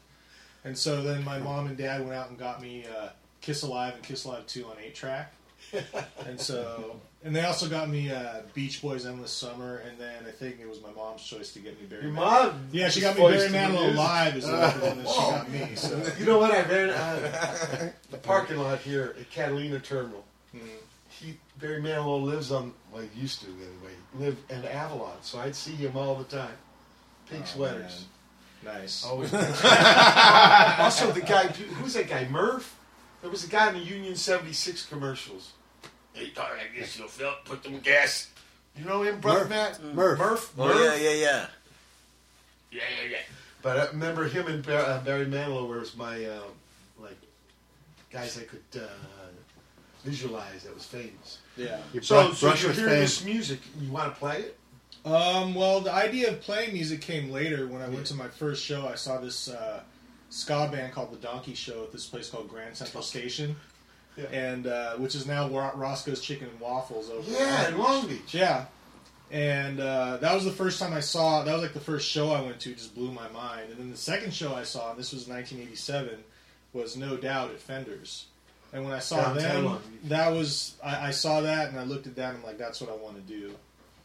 [0.65, 3.09] And so then my mom and dad went out and got me uh,
[3.41, 5.33] Kiss Alive and Kiss Alive Two on eight track.
[6.27, 10.31] and so, and they also got me uh, Beach Boys Endless Summer, and then I
[10.31, 12.05] think it was my mom's choice to get me Barry.
[12.05, 12.53] Your Manilow.
[12.53, 13.99] mom Yeah, she got me voiced Barry the Manilow music.
[13.99, 15.75] live is the one that she got me.
[15.77, 16.13] So.
[16.19, 16.51] You know what?
[16.53, 20.25] I ran uh, the parking lot here at Catalina Terminal.
[20.55, 20.61] Mm.
[21.11, 25.55] He Barry Manilow lives on, well, he used to anyway, live in Avalon, so I'd
[25.55, 26.57] see him all the time.
[27.29, 28.07] Pink Oh, sweaters.
[28.65, 29.05] Nice.
[29.05, 29.33] Always.
[29.35, 32.27] also, the guy, who's that guy?
[32.29, 32.77] Murph.
[33.23, 35.53] There was a guy in the Union '76 commercials.
[36.13, 38.29] Hey, thought I guess you'll fill, put them gas.
[38.77, 39.83] You know him, brother Matt?
[39.83, 40.19] Murph.
[40.19, 40.53] Murph.
[40.59, 40.81] Oh Murph?
[40.81, 41.47] yeah, yeah, yeah.
[42.73, 43.17] Yeah, yeah, yeah.
[43.63, 46.41] But I remember him and Bar- uh, Barry Manilow was my uh,
[47.01, 47.17] like
[48.13, 48.87] guys I could uh,
[50.05, 51.39] visualize that was famous.
[51.57, 51.79] Yeah.
[51.93, 53.01] You So, brush, so brush you with hear fame.
[53.01, 54.57] this music, you want to play it?
[55.05, 58.65] Um, well, the idea of playing music came later when I went to my first
[58.65, 58.87] show.
[58.87, 59.81] I saw this uh,
[60.31, 63.57] ska band called the Donkey Show at this place called Grand Central Station,
[64.17, 64.25] Yeah.
[64.33, 67.31] and uh, which is now Ro- Roscoe's Chicken and Waffles over.
[67.31, 68.35] Yeah, in in Long Beach.
[68.35, 68.67] Yeah.
[69.31, 71.45] And uh, that was the first time I saw.
[71.45, 72.75] That was like the first show I went to.
[72.75, 73.71] Just blew my mind.
[73.71, 76.19] And then the second show I saw, and this was 1987,
[76.73, 78.27] was No Doubt at Fenders.
[78.73, 82.07] And when I saw Downtown them, that was I, I saw that and I looked
[82.07, 83.55] at that and I'm like, that's what I want to do.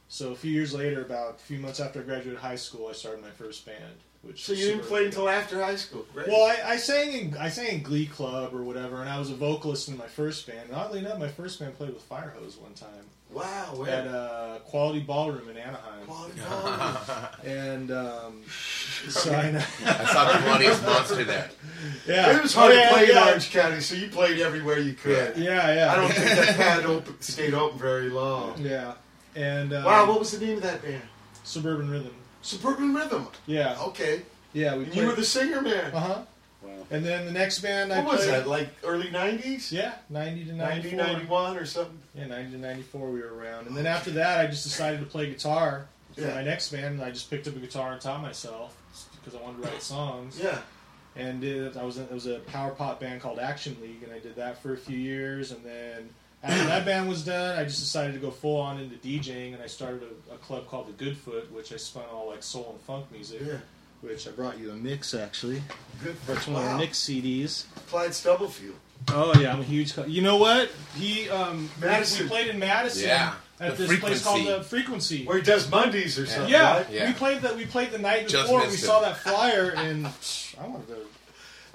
[0.08, 2.94] So a few years later, about a few months after I graduated high school, I
[2.94, 3.96] started my first band.
[4.26, 6.28] Which So you didn't super- play until after high school, right?
[6.28, 9.30] well, I, I sang in I sang in Glee Club or whatever, and I was
[9.30, 10.70] a vocalist in my first band.
[10.70, 12.90] And oddly enough, my first band played with Firehose one time
[13.32, 13.90] wow, where?
[13.90, 16.06] at uh, Quality Ballroom in Anaheim.
[16.08, 16.98] Quality Ballroom.
[17.46, 18.42] And um,
[19.10, 19.64] so I.
[19.86, 21.50] I saw the funniest monster there.
[22.08, 23.22] Yeah, It was hard Oh, yeah, to play yeah.
[23.24, 25.38] in Orange County, so you played everywhere you could.
[25.38, 25.92] Yeah, yeah.
[25.92, 28.56] I don't think that pad open, stayed open very long.
[28.60, 28.94] Yeah,
[29.36, 31.02] and um, Wow, what was the name of that band?
[31.44, 32.14] Suburban Rhythm.
[32.50, 33.28] Suburban Rhythm.
[33.48, 34.22] Yeah, Okay.
[34.54, 34.76] yeah.
[34.76, 35.92] We And you were the singer, man.
[35.94, 36.22] uh huh.
[36.62, 36.72] Wow.
[36.92, 38.42] And then the next band I What was played.
[38.42, 39.72] that, like early 90s?
[39.72, 40.98] Yeah, ninety to 90, 94.
[41.14, 42.00] 91 or something?
[42.14, 43.10] Yeah, ninety to ninety four.
[43.10, 46.36] We were around, and then after that, I just decided to play guitar for Yeah.
[46.36, 46.86] my next band.
[47.00, 48.76] And I just picked up a guitar and taught myself
[49.24, 50.40] because I wanted to write songs.
[50.42, 50.60] Yeah.
[51.18, 54.12] and did I was in, it was a power pop band called Action League, and
[54.14, 56.10] I did that for a few years, and then
[56.46, 59.62] after that band was done, I just decided to go full on into DJing, and
[59.64, 62.80] I started a, a club called the Goodfoot, which I spun all like soul and
[62.82, 63.42] funk music.
[63.46, 63.58] Yeah.
[64.02, 65.64] Which I brought you a mix actually.
[66.04, 66.16] Good.
[66.28, 66.74] That's one of Wow.
[66.74, 67.66] the mix CDs.
[67.88, 68.76] Clyde Stubblefield.
[69.10, 69.94] Oh yeah, I'm a huge.
[69.96, 70.70] Co- you know what?
[70.96, 72.24] He um Madison.
[72.26, 73.08] We played in Madison.
[73.08, 73.34] Yeah.
[73.60, 75.26] At The this place called the Frequency.
[75.26, 76.88] Where he does Mondays or something, Yeah, right?
[76.92, 77.08] Yeah.
[77.08, 77.56] we played that.
[77.56, 78.60] We played the night Just before.
[78.60, 80.06] We missed saw that flyer, and
[80.62, 80.98] I wanted to.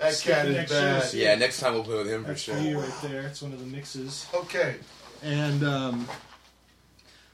[0.01, 1.03] That Skip cat the is next bad.
[1.11, 1.17] show.
[1.19, 2.55] Yeah, next time we'll play with him for That's sure.
[2.57, 3.23] for you right there.
[3.23, 4.27] It's one of the mixes.
[4.35, 4.77] Okay.
[5.23, 6.09] And um,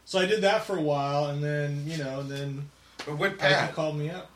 [0.05, 2.69] so I did that for a while, and then you know, and then
[3.05, 3.75] But what Ike pad?
[3.75, 4.31] called me up.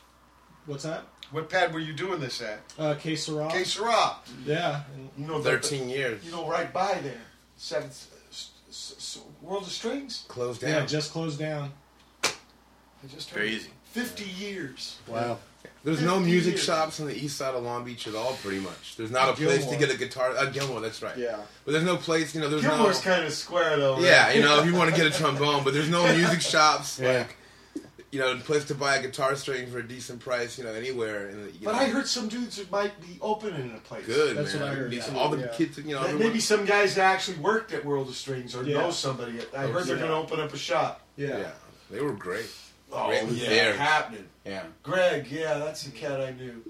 [0.66, 1.04] What's that?
[1.32, 2.60] What pad were you doing this at?
[2.78, 3.48] Uh, Que Sera.
[3.50, 4.16] Que Sera.
[4.44, 4.82] Yeah.
[4.94, 6.24] And, You know, the- 13 years.
[6.24, 7.20] You know, right by there.
[7.56, 10.24] Seventh, S- s- World of Strings.
[10.28, 10.70] Closed down.
[10.70, 11.72] Yeah, just closed down.
[12.24, 13.70] I just heard Crazy.
[13.92, 14.98] Fifty years.
[15.08, 15.38] Wow.
[15.82, 16.64] There's no music years.
[16.64, 18.96] shops on the east side of Long Beach at all, pretty much.
[18.96, 20.30] There's not a place to get a guitar.
[20.36, 21.16] Uh, Gilmore, that's right.
[21.16, 21.38] Yeah.
[21.64, 23.10] But there's no place, you know, there's Gilmore's no.
[23.14, 23.94] kind of square though.
[23.94, 24.02] right?
[24.02, 26.98] Yeah, you know, if you want to get a trombone, but there's no music shops,
[27.00, 27.18] Yeah.
[27.20, 27.36] like,
[28.10, 30.72] you know, a place to buy a guitar string for a decent price, you know,
[30.72, 31.28] anywhere.
[31.30, 34.04] In the, you But know, I heard some dudes might be opening a place.
[34.04, 34.62] Good, That's man.
[34.64, 35.16] what I heard, These- yeah.
[35.16, 35.46] All the Yeah.
[35.56, 38.54] kids, you know, That everyone- maybe some guys that actually worked at World of Strings
[38.54, 38.78] or Yeah.
[38.80, 39.38] know somebody.
[39.56, 41.00] I heard they're going to open up a shop.
[41.16, 41.38] Yeah.
[41.38, 41.50] yeah,
[41.90, 42.46] they were great.
[42.92, 43.76] Oh Great yeah, theirs.
[43.78, 44.26] happening.
[44.44, 44.62] Yeah.
[44.82, 46.62] Greg, yeah, that's the cat I knew.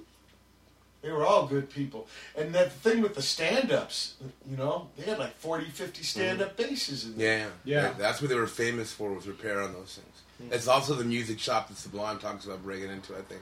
[1.02, 2.08] They were all good people.
[2.36, 4.16] And that thing with the stand-ups,
[4.50, 6.02] you know, they had like 40, 50 mm-hmm.
[6.04, 7.38] stand-up basses in there.
[7.38, 7.80] Yeah, Yeah.
[7.82, 10.22] That- That's what they were famous for was repair on those things.
[10.48, 10.54] Hmm.
[10.54, 13.14] It's also the music shop that Sublime talks about breaking into.
[13.14, 13.40] I think.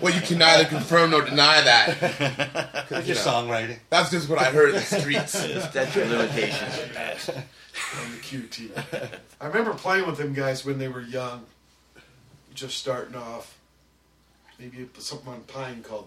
[0.00, 2.86] Well, you can neither confirm nor deny that.
[2.88, 3.78] 'Cause, you Your know, songwriting.
[3.90, 5.32] That's just what I heard in the streets.
[5.32, 8.70] Statute of limitations are on the QT.
[9.40, 11.46] I remember playing with them guys when they were young,
[12.54, 13.54] just starting off.
[14.58, 16.06] Maybe something on Pine called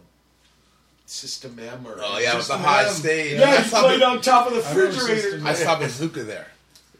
[1.06, 2.94] System M or Oh yeah, with the System high M.
[2.94, 3.40] stage.
[3.40, 5.42] Yeah, I you saw, played on top of the refrigerator.
[5.46, 6.48] I saw Bazooka there.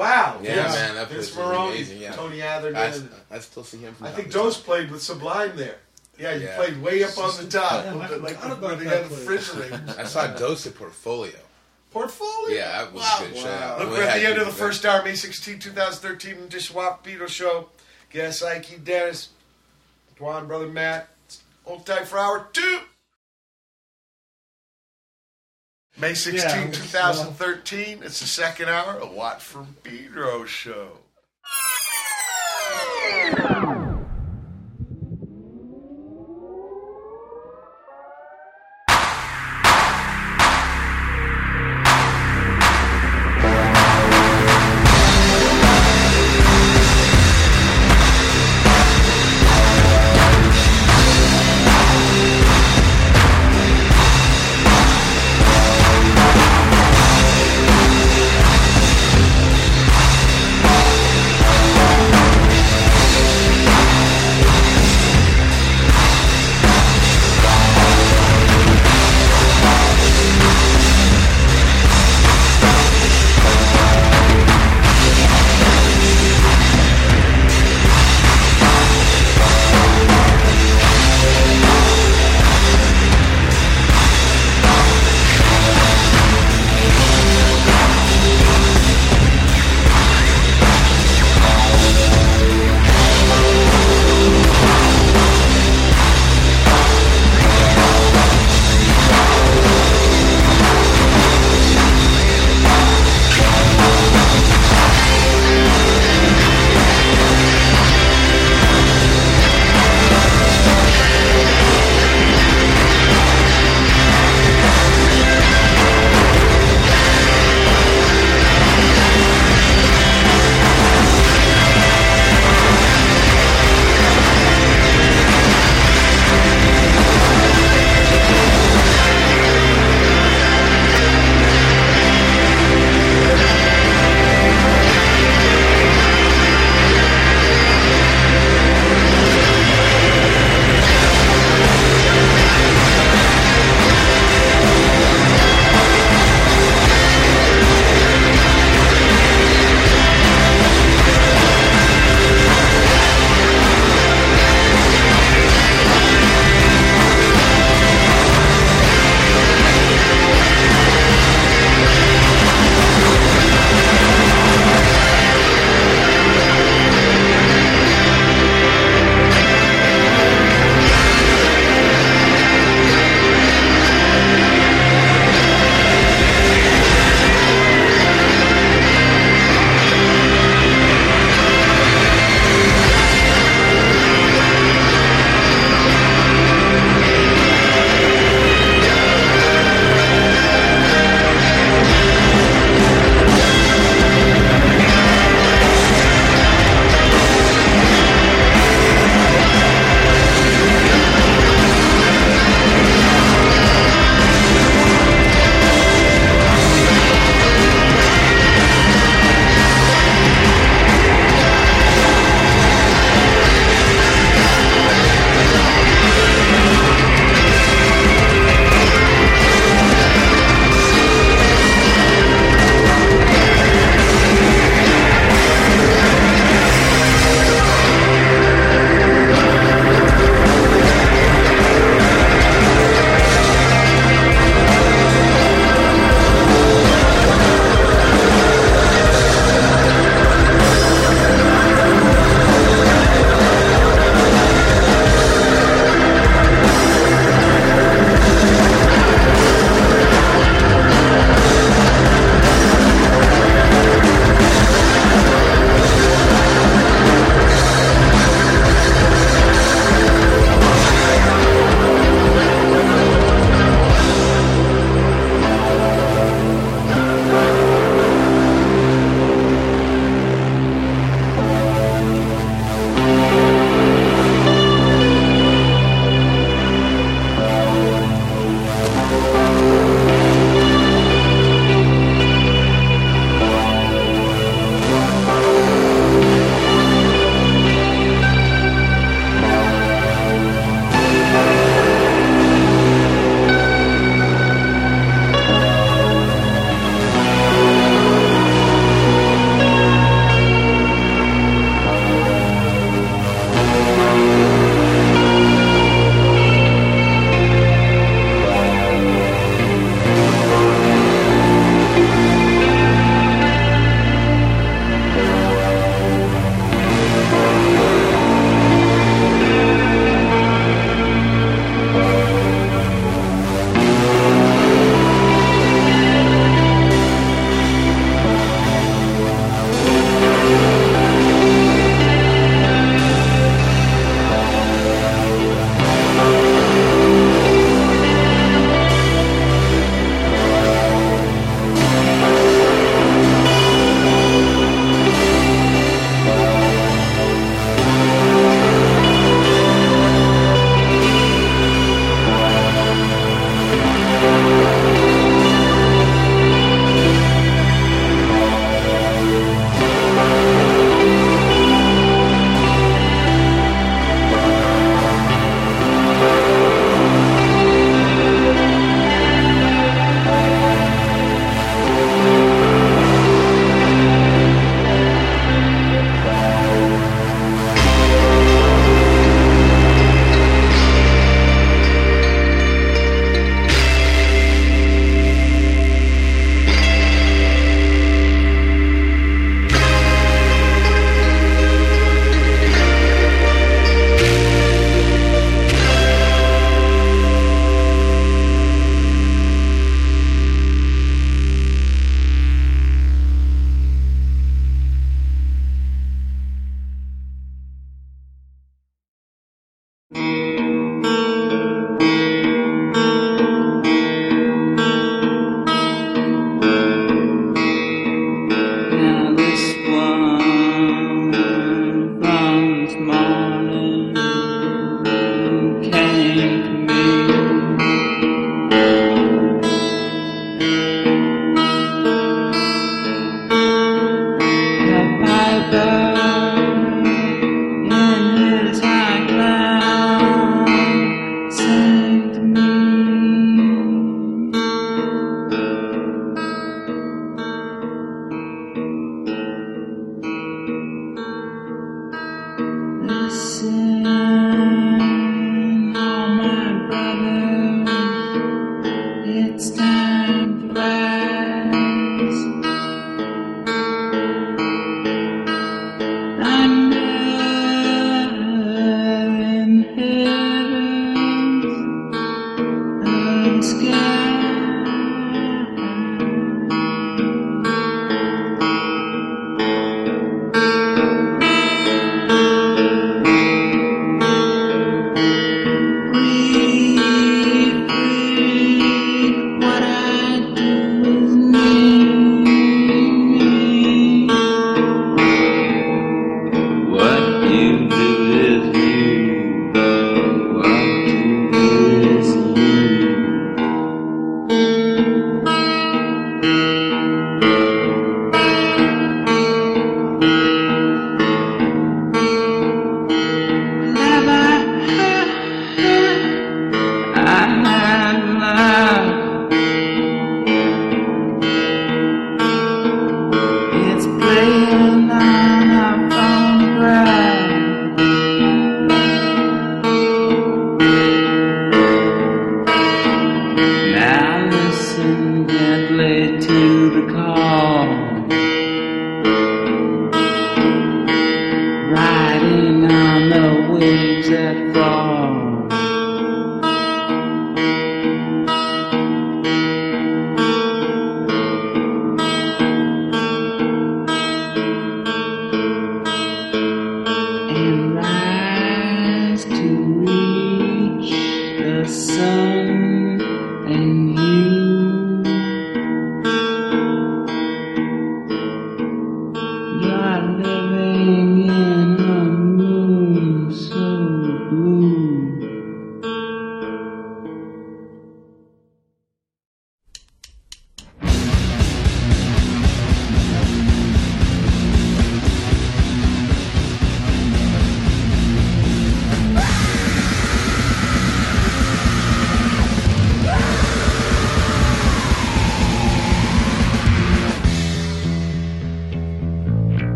[0.00, 0.40] Wow.
[0.42, 2.12] Yeah, Vince- man, that Vince was Meghrouni, amazing, yeah.
[2.12, 3.10] Tony Atherton.
[3.30, 3.94] I, I still see him.
[3.94, 4.32] From I think to.
[4.34, 5.76] Dose played with Sublime there.
[6.18, 6.56] Yeah, you Yeah.
[6.56, 9.94] played way up on the top, Yeah, I with the- like forgot where about that
[9.94, 11.38] the I saw Dose at Portfolio.
[11.90, 12.56] Portfolio.
[12.56, 13.18] Yeah, that was wow.
[13.20, 13.76] a good show.
[13.80, 17.68] Look, we're at the end of the first hour, May 16, 2013, Dishwap Beetle Show.
[18.10, 19.30] Guess Ike, Dennis,
[20.18, 21.08] Dwan, Brother Matt.
[21.66, 22.80] Old tight for hour two.
[26.00, 28.02] May 16, Yeah, 2013.
[28.02, 30.98] It's the second hour of Watt from Pedro Show.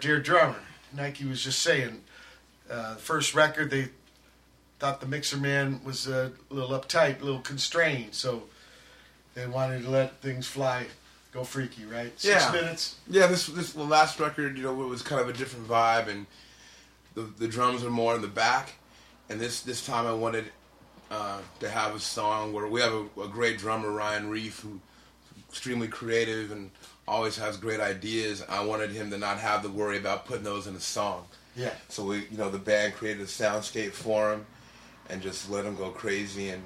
[0.00, 0.58] Dear drummer.
[0.96, 2.00] Nike was just saying,
[2.70, 3.88] uh, first record they
[4.78, 8.44] thought the Mixer Man was a little uptight, a little constrained, so
[9.34, 10.86] they wanted to let things fly,
[11.32, 12.18] go freaky, right?
[12.18, 12.52] Six Yeah.
[12.52, 12.96] minutes.
[13.08, 16.08] Yeah, this this the last record, you know, it was kind of a different vibe,
[16.08, 16.26] and
[17.14, 18.72] the the drums are more in the back.
[19.28, 20.46] And this this time, I wanted
[21.10, 24.80] uh, to have a song where we have a, a great drummer, Ryan Reef, who
[25.48, 26.70] extremely creative and
[27.10, 28.44] always has great ideas.
[28.48, 31.26] I wanted him to not have to worry about putting those in a song.
[31.56, 31.72] Yeah.
[31.88, 34.46] So we, you know, the band created a soundscape for him,
[35.10, 36.50] and just let him go crazy.
[36.50, 36.62] And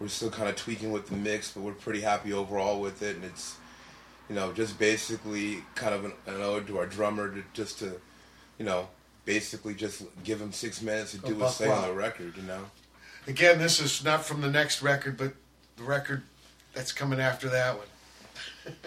[0.00, 3.14] we're still kind of tweaking with the mix, but we're pretty happy overall with it.
[3.14, 3.56] And it's,
[4.28, 8.00] you know, just basically kind of an, an ode to our drummer, to just to,
[8.58, 8.88] you know,
[9.24, 12.36] basically just give him six minutes to Go do his thing on the record.
[12.36, 12.64] You know.
[13.28, 15.34] Again, this is not from the next record, but
[15.76, 16.24] the record
[16.74, 17.86] that's coming after that one.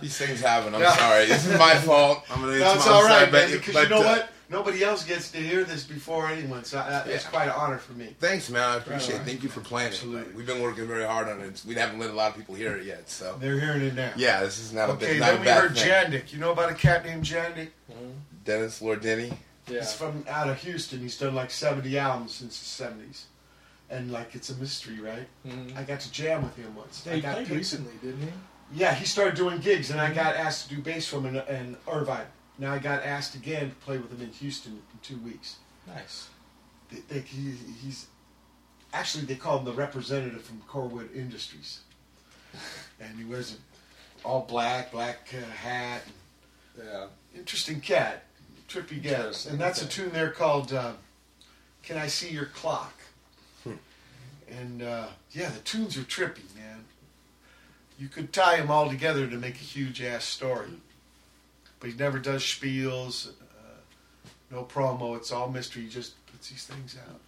[0.00, 0.74] These things happen.
[0.74, 0.96] I'm Yeah.
[0.96, 1.26] sorry.
[1.26, 2.24] This is my fault.
[2.30, 2.58] I'm gonna.
[2.58, 3.50] No, it's I'm all sorry, man.
[3.52, 4.30] Because you know uh, what?
[4.50, 7.94] Nobody else gets to hear this before anyone, so uh, it's quite an honor for
[7.94, 8.14] me.
[8.20, 8.68] Thanks, man.
[8.68, 9.22] I appreciate Right.
[9.22, 9.30] it.
[9.30, 10.20] Thank you for playing Absolutely.
[10.20, 10.26] it.
[10.28, 11.62] Like, we've been working very hard on it.
[11.66, 13.36] We haven't let a lot of people hear it yet, so.
[13.40, 14.12] They're hearing it now.
[14.16, 15.90] Yeah, this is not a Okay, bit, not then we heard thing.
[15.90, 16.32] Jandek.
[16.32, 17.68] You know about a cat named Jandek?
[18.44, 19.34] Dennis Lord Lordini.
[19.66, 21.00] He's from out of Houston.
[21.00, 23.22] He's done like 70 albums since the 70s.
[23.90, 25.28] And like it's a mystery, right?
[25.46, 25.76] Mhm.
[25.76, 27.02] I got to jam with him once.
[27.04, 28.32] Yeah, I he got played picked- recently, didn't he?
[28.72, 31.36] Yeah, he started doing gigs, and I got asked to do bass for him in,
[31.54, 32.26] in Irvine.
[32.58, 35.56] Now I got asked again to play with him in Houston in two weeks.
[35.86, 36.28] Nice.
[36.90, 37.52] They, they, he,
[37.82, 38.06] he's
[38.92, 41.80] actually they call him the representative from Corwood Industries,
[43.00, 46.02] and he wears a all black, black uh, hat.
[46.82, 47.06] Yeah.
[47.36, 48.24] Interesting cat,
[48.68, 50.92] trippy guy, and that's a tune there called uh,
[51.82, 52.94] "Can I See Your Clock?"
[54.50, 56.84] And uh, yeah, the tunes are trippy, man.
[57.98, 60.70] You could tie them all together to make a huge ass story,
[61.80, 65.16] but he never does spiels, uh, no promo.
[65.16, 65.82] It's all mystery.
[65.82, 67.20] He just puts these things out.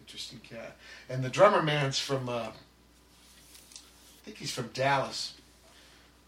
[0.00, 0.76] Interesting cat,
[1.08, 2.28] and the drummer man's from.
[2.28, 5.32] Uh, I think he's from Dallas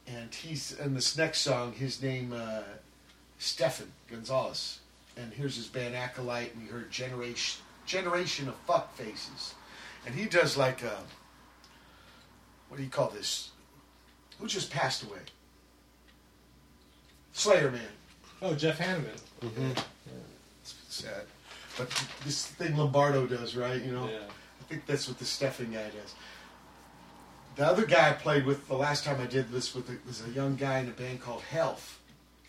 [0.06, 1.72] and he's in this next song.
[1.72, 2.62] His name uh,
[3.38, 4.80] Stefan Gonzalez,
[5.16, 9.54] and here's his band Akkolyte, and we heard Generation Generation of Fuck Faces,
[10.06, 10.96] and he does like a
[12.68, 13.50] what do you call this?
[14.38, 15.18] Who just passed away?
[17.32, 17.82] Slayer Man.
[18.40, 19.20] Oh, Jeff Hanneman.
[19.42, 19.72] Mm-hmm.
[20.62, 21.24] It's sad,
[21.76, 21.88] but
[22.24, 23.80] this thing Lombardo does, right?
[23.82, 24.20] You know, Yeah.
[24.60, 26.14] I think that's what the Stefan guy does.
[27.56, 30.30] The other guy I played with the last time I did this with was a
[30.30, 31.98] young guy in a band called Health.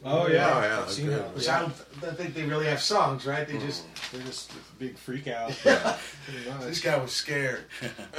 [0.05, 1.15] Oh yeah, Oh, yeah, I've seen okay.
[1.17, 1.35] that.
[1.35, 1.57] Which yeah.
[1.57, 1.73] I don't
[2.11, 3.47] I think they really have songs, right?
[3.47, 5.53] They just They're just a big freak out.
[5.65, 5.97] Yeah.
[6.61, 7.65] This guy was scared,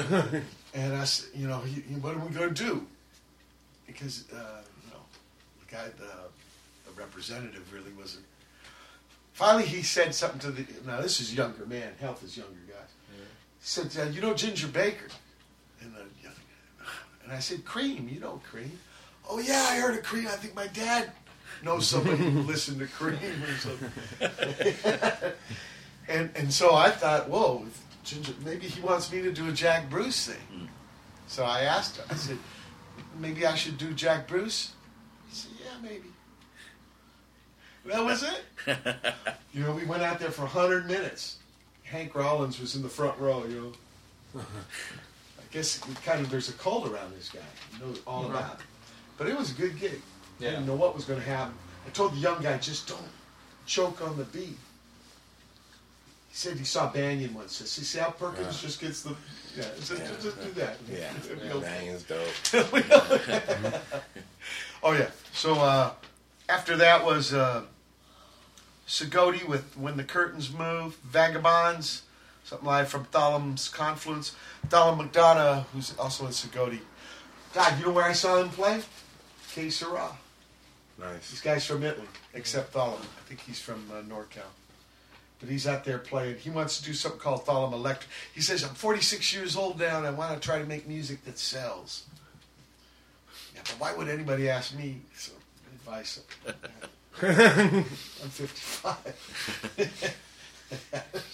[0.74, 2.86] and I, s- you know, he, he- what are we going to do?
[3.86, 5.00] Because uh, you know,
[5.66, 8.24] the guy, the, the representative, really wasn't.
[9.32, 10.64] Finally, he said something to the.
[10.86, 11.92] Now this is younger man.
[12.00, 12.88] Health is younger guys.
[13.10, 13.20] He
[13.60, 15.08] said, uh, "You know Ginger Baker,"
[15.80, 16.02] and the
[17.24, 18.78] and I said, "Cream, you know Cream."
[19.28, 20.26] Oh yeah, I heard of Cream.
[20.26, 21.10] I think my dad
[21.64, 25.32] knows somebody who listened to Cream or something.
[26.08, 27.64] and and so I thought, whoa,
[28.04, 30.68] Ginger, maybe he wants me to do a Jack Bruce thing.
[31.26, 32.04] So I asked him.
[32.10, 32.38] I said,
[33.18, 34.72] maybe I should do Jack Bruce.
[35.28, 36.08] He said, yeah, maybe.
[37.86, 38.76] That was it.
[39.52, 41.38] You know, we went out there for 100 minutes.
[41.84, 43.72] Hank Rollins was in the front row, you
[44.34, 44.40] know.
[45.38, 47.40] I guess kind of there's a cult around this guy.
[47.72, 48.66] He knows all about it.
[49.16, 50.00] But it was a good gig.
[50.40, 51.54] I didn't know what was going to happen.
[51.86, 53.00] I told the young guy, just don't
[53.66, 54.58] choke on the beat.
[56.28, 57.58] He said he saw Banyan once.
[57.58, 59.14] He said, see how Perkins just gets the.
[59.56, 60.76] Yeah, just, just, just do that.
[60.90, 61.12] Yeah,
[61.44, 61.60] yeah.
[61.60, 62.26] Banyan's dope.
[64.84, 65.08] Oh yeah.
[65.32, 65.92] So uh,
[66.46, 67.62] after that was uh,
[68.86, 72.02] Tsigoti with "When the Curtains Move," Vagabonds,
[72.44, 74.36] something live from Thollem's Confluence.
[74.68, 76.80] Thalem McDonough, who's also in Tsigoti.
[77.54, 78.82] God, you know where I saw him play?
[79.54, 80.10] Que Sera.
[80.98, 81.30] Nice.
[81.30, 83.00] These guys from Italy, except Thollem.
[83.00, 84.42] I think he's from uh, NorCal.
[85.40, 86.38] But he's out there playing.
[86.38, 88.10] He wants to do something called Thollem Electric.
[88.34, 91.24] He says, I'm 46 years old now and I want to try to make music
[91.24, 92.04] that sells.
[93.54, 95.32] Yeah, but why would anybody ask me for
[95.74, 96.20] advice?
[97.22, 98.96] I'm 55.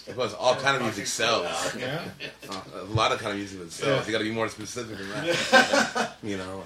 [0.07, 1.77] Because all kind of music sells.
[1.77, 2.03] Yeah.
[2.49, 4.01] Uh, a lot of kind of music that sells.
[4.01, 4.07] Yeah.
[4.07, 6.17] You got to be more specific than that.
[6.23, 6.65] you know.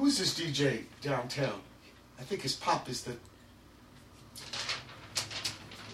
[0.00, 1.60] Who's this DJ downtown?
[2.18, 3.12] I think his pop is the.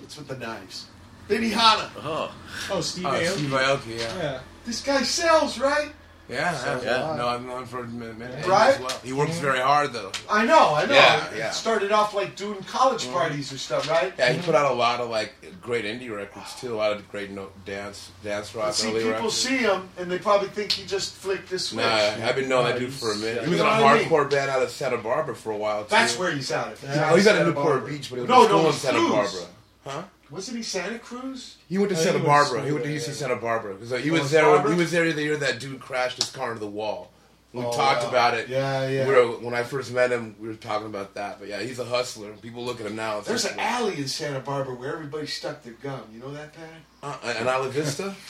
[0.01, 0.87] What's with the knives?
[1.29, 1.91] Benihana.
[1.99, 2.33] Oh,
[2.71, 3.27] Oh, Steve Oh, Aoki.
[3.33, 4.17] Steve Aoki, yeah.
[4.17, 4.41] Yeah.
[4.65, 5.91] This guy sells, right?
[6.29, 7.15] Yeah, Yeah.
[7.17, 8.75] No, I've known for a minute, minute Right?
[8.75, 9.01] as well.
[9.05, 9.43] He works mm-hmm.
[9.43, 10.13] very hard though.
[10.29, 10.95] I know, I know.
[10.95, 11.51] Yeah, It yeah.
[11.51, 13.13] Started off like doing college mm-hmm.
[13.13, 14.13] parties or stuff, right?
[14.19, 14.47] Yeah, he mm-hmm.
[14.47, 16.75] put out a lot of like great indie records too.
[16.75, 19.35] A lot of great no, dance, dance rock See, early people records.
[19.35, 21.85] see him and they probably think he just flicked this switch.
[21.85, 23.37] Nah, I've been knowing that dude for a minute.
[23.37, 23.45] yeah.
[23.45, 24.09] He was You in a know what I mean?
[24.09, 25.91] hardcore band out of Santa Barbara for a while too.
[25.91, 26.85] That's where he's out of.
[26.85, 27.89] Oh, he's out of Newport Barbara.
[27.89, 29.11] Beach, but he went No, no, in Santa Cruz.
[29.13, 29.47] Barbara.
[29.87, 30.03] Huh?
[30.31, 31.57] Wasn't he Santa Cruz?
[31.69, 32.49] He went to Oh, he Santa went Barbara.
[32.59, 33.13] school He went to there, UC yeah.
[33.15, 34.45] Santa Barbara because he Oh, was there.
[34.45, 34.73] Barbara?
[34.75, 37.13] He was there the year that dude crashed his car into the wall.
[37.53, 38.09] We Oh, talked wow.
[38.11, 38.49] about it.
[38.49, 39.07] Yeah, yeah.
[39.07, 41.39] We were, when I first met him, we were talking about that.
[41.39, 42.33] But yeah, he's a hustler.
[42.43, 43.21] People look at him now.
[43.21, 46.03] There's like, an alley in Santa Barbara where everybody stuck their gum.
[46.13, 46.69] You know that, Pat?
[47.03, 48.15] Uh, an Isla Vista.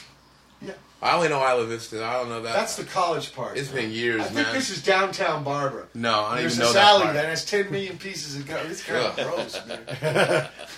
[0.62, 0.73] Yeah.
[1.02, 2.02] I only know Isla Vista.
[2.02, 2.55] I don't know that.
[2.55, 3.59] That's the college part.
[3.59, 4.55] It's been years, I think man.
[4.55, 5.86] this is downtown Barbara.
[5.93, 7.14] no, I don't There's even know this that alley part.
[7.14, 8.66] that has 10 million pieces of gum.
[8.66, 10.48] It's kind of gross, man.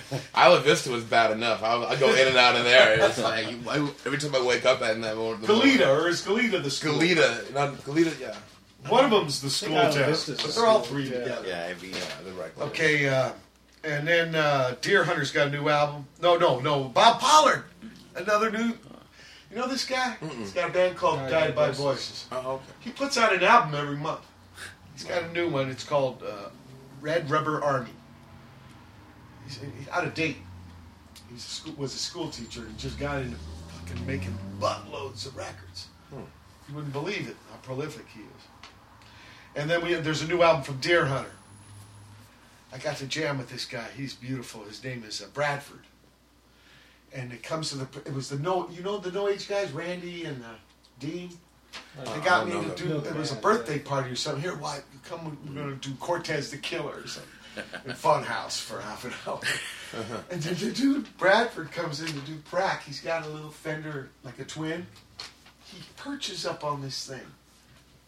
[0.36, 1.62] Isla Vista was bad enough.
[1.62, 2.98] I, I go in and out of there.
[3.00, 6.08] It's like you, I, every time I wake up at night, or the Goleta, or
[6.08, 6.94] is Goleta the school?
[6.94, 8.12] Galita, not Galita.
[8.20, 8.36] Yeah,
[8.88, 10.10] One of them's the school Isla town.
[10.10, 11.18] But the they're all three yeah.
[11.18, 11.48] together.
[11.48, 12.56] yeah, I mean, yeah, they're right.
[12.56, 12.66] there.
[12.66, 13.32] Okay, uh,
[13.84, 16.06] and then uh, Deerhunter's got a new album.
[16.20, 16.84] No, no, no.
[16.84, 17.64] Bob Pollard,
[18.14, 18.74] another new.
[19.50, 20.16] You know this guy?
[20.38, 22.26] He's got a band called Guided Guided by by Voices.
[22.32, 22.64] Oh, okay.
[22.80, 24.26] He puts out an album every month.
[24.94, 25.68] He's got a new one.
[25.68, 26.48] It's called uh,
[27.02, 27.90] Red Rubber Army.
[29.52, 30.36] He's, he's out of date.
[31.28, 31.34] He
[31.76, 33.36] was a school teacher and just got into
[33.68, 35.88] fucking making buttloads of records.
[36.68, 38.68] You wouldn't believe it how prolific he is.
[39.56, 41.26] And then we there's a new album from Deerhunter.
[42.72, 43.86] I got to jam with this guy.
[43.96, 44.62] He's beautiful.
[44.62, 45.80] His name is uh, Bradford.
[47.12, 49.72] And it comes to the it was the no you know the no age guys
[49.72, 50.48] Randy and uh,
[50.98, 51.30] Dean.
[51.96, 52.88] They Uh, I got me know to do.
[52.88, 54.42] No, It was a man, birthday party or something.
[54.42, 54.80] Here, why?
[55.04, 57.30] Come, we're going to do Cortez the Killer or something
[57.84, 59.40] in Funhouse for half an hour.
[60.30, 62.84] And then the dude Bradford comes in to do prac.
[62.84, 64.86] He's got a little Fender, like a twin.
[65.64, 67.26] He perches up on this thing,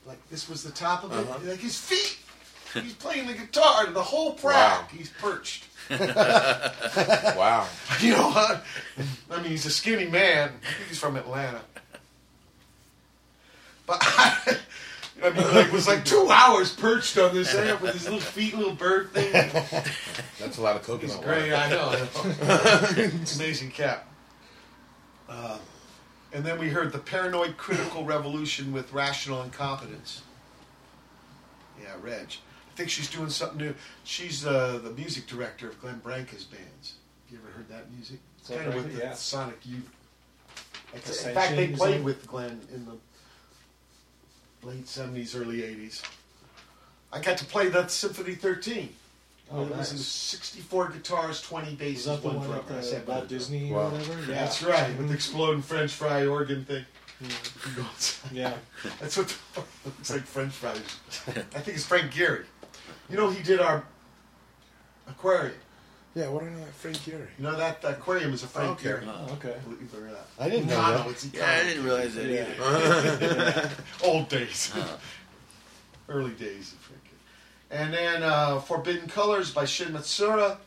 [0.06, 1.18] like this was the top of it.
[1.18, 1.38] Uh-huh.
[1.50, 2.18] Like his feet.
[2.82, 3.86] He's playing the guitar.
[3.86, 4.80] The whole prac.
[4.80, 4.86] Wow.
[4.90, 5.64] He's perched.
[5.90, 7.68] Wow.
[8.00, 8.64] You know what?
[9.30, 10.48] I mean, he's a skinny man.
[10.48, 11.60] I think he's from Atlanta.
[13.86, 14.56] But I,
[15.24, 18.20] I mean, like, it was like two hours perched on this amp with his little
[18.20, 19.32] feet, little bird thing.
[20.38, 21.50] That's a lot of He's coconut great.
[21.50, 21.56] water.
[21.56, 21.88] I know.
[22.42, 23.10] I know.
[23.36, 24.06] Amazing cat.
[25.28, 25.58] Uh,
[26.32, 30.22] and then we heard the paranoid critical revolution with rational incompetence.
[31.80, 32.26] Yeah, Reg.
[32.72, 33.74] I think she's doing something new.
[34.04, 36.94] She's uh, the music director of Glenn Branca's bands.
[37.30, 38.18] You ever heard that music?
[38.38, 39.14] It's kind of with the yeah.
[39.14, 39.88] Sonic Youth.
[40.94, 42.92] It's- In fact, they played with Glenn in the
[44.64, 46.02] late seventies, early eighties.
[47.12, 48.88] I got to play that Symphony 13.
[49.52, 52.64] Oh, it was in 64 guitars, 20 Is basses, that one one drum.
[52.70, 53.86] at I said, about Disney Wow.
[53.86, 54.20] or whatever?
[54.20, 54.26] Yeah.
[54.26, 55.14] That's right, with the mm-hmm.
[55.14, 56.84] exploding French fry organ thing.
[57.20, 57.28] You
[57.60, 58.32] can go outside.
[58.32, 58.54] Yeah.
[59.00, 60.78] That's what the, looks like French fries.
[61.28, 62.44] I think it's Frank Gehry.
[63.08, 63.84] You know, he did our
[65.06, 65.54] aquarium.
[66.14, 66.58] Yeah, what do I know?
[66.60, 67.26] that Frank Gehry.
[67.38, 68.90] You know that aquarium is a Frank Okay.
[68.90, 69.02] Gehry.
[69.08, 69.56] Oh, okay.
[69.64, 70.26] Believe it or not.
[70.38, 71.04] I didn't know No, that.
[71.06, 72.46] no, it's yeah, I didn't realize that Yeah.
[72.60, 73.70] either.
[74.04, 74.72] Old days.
[76.08, 77.76] Early days of Frank Gehry.
[77.80, 80.58] And then uh, Forbidden Colors by Shin Matsura.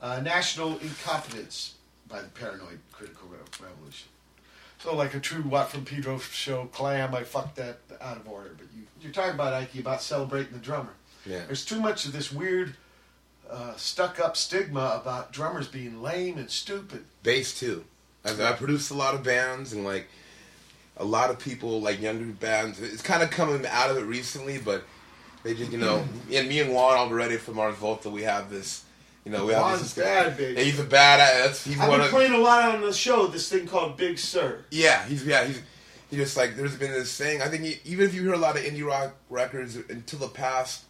[0.00, 1.74] Uh, Rational Incompetence
[2.08, 3.28] by the Paranoid Critical
[3.60, 4.08] Revolution.
[4.78, 8.54] So, like a true Watt from Pedro show, Clam, I fucked that out of order.
[8.56, 10.92] But you, you're talking about, Ike, about celebrating the drummer.
[11.26, 11.44] Yeah.
[11.46, 12.76] There's too much of this weird,
[13.50, 17.04] uh, stuck up stigma about drummers being lame and stupid.
[17.22, 17.84] Bass too.
[18.24, 20.08] I, I produced a lot of bands and like
[20.96, 22.80] a lot of people like younger bands.
[22.80, 24.84] It's kind of coming out of it recently, but
[25.42, 28.84] they just you know, and me and Juan Alderete from Mars Volta, we have this.
[29.24, 30.04] You know, we have Juan's this.
[30.04, 30.58] bad, baby.
[30.58, 31.66] Yeah, he's a badass.
[31.66, 32.12] He's I've one been of.
[32.12, 33.26] playing a lot on the show.
[33.26, 34.64] This thing called Big Sir.
[34.70, 35.60] Yeah, he's yeah he's
[36.10, 37.42] he just like there's been this thing.
[37.42, 40.28] I think he, even if you hear a lot of indie rock records until the
[40.28, 40.84] past,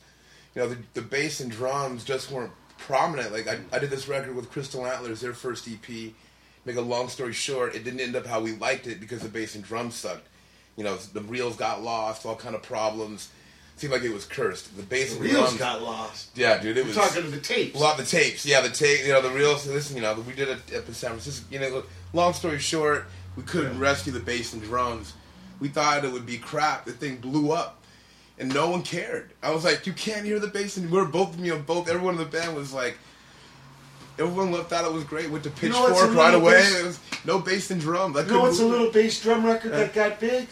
[0.55, 3.33] you know the, the bass and drums just weren't prominent.
[3.33, 6.13] Like I, I did this record with Crystal Antlers, their first EP.
[6.65, 9.29] Make a long story short, it didn't end up how we liked it because the
[9.29, 10.27] bass and drums sucked.
[10.77, 13.31] You know the reels got lost, all kind of problems.
[13.77, 14.77] Seemed like it was cursed.
[14.77, 16.31] The bass The and reels drums got lost.
[16.37, 17.77] Yeah, dude, it You're was talking to the tapes.
[17.77, 19.69] a lot of the tapes, yeah, the tape, you know, the reels.
[19.69, 21.47] Listen, you know, we did it up in San Francisco.
[21.51, 23.07] You know, long story short,
[23.37, 25.13] we couldn't rescue the bass and drums.
[25.61, 26.87] We thought it would be crap.
[26.87, 27.78] The thing blew up,
[28.39, 29.31] and no one cared.
[29.43, 31.89] I was like, you can't hear the bass, and we are both, you know, both.
[31.89, 32.97] Everyone in the band was like,
[34.19, 35.31] everyone thought it was great.
[35.31, 36.53] Went to You know Pitchfork right away.
[36.53, 38.17] bass- It was no bass and drum.
[38.17, 40.47] I You know couldn't what's a little bass drum record that uh, got big?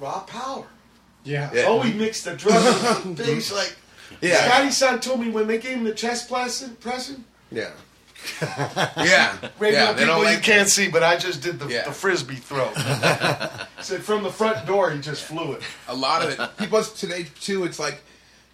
[0.00, 0.66] Raw Power.
[1.24, 1.50] Yeah.
[1.52, 1.64] Yeah.
[1.66, 2.64] Oh, he mixed the drums
[3.04, 3.74] with the bass like.
[4.20, 4.44] Yeah.
[4.46, 7.70] Scotty Asheton told me when they gave him the chest pressing, pressing Yeah.
[8.40, 9.36] Yeah.
[9.58, 9.92] radio yeah.
[9.92, 11.84] People don't you can't see, but I just did the, Yeah.
[11.84, 12.72] the frisbee throw.
[13.80, 15.62] Said from the front door, he just flew it.
[15.88, 16.56] a lot of it.
[16.58, 17.64] People today too.
[17.64, 18.02] It's like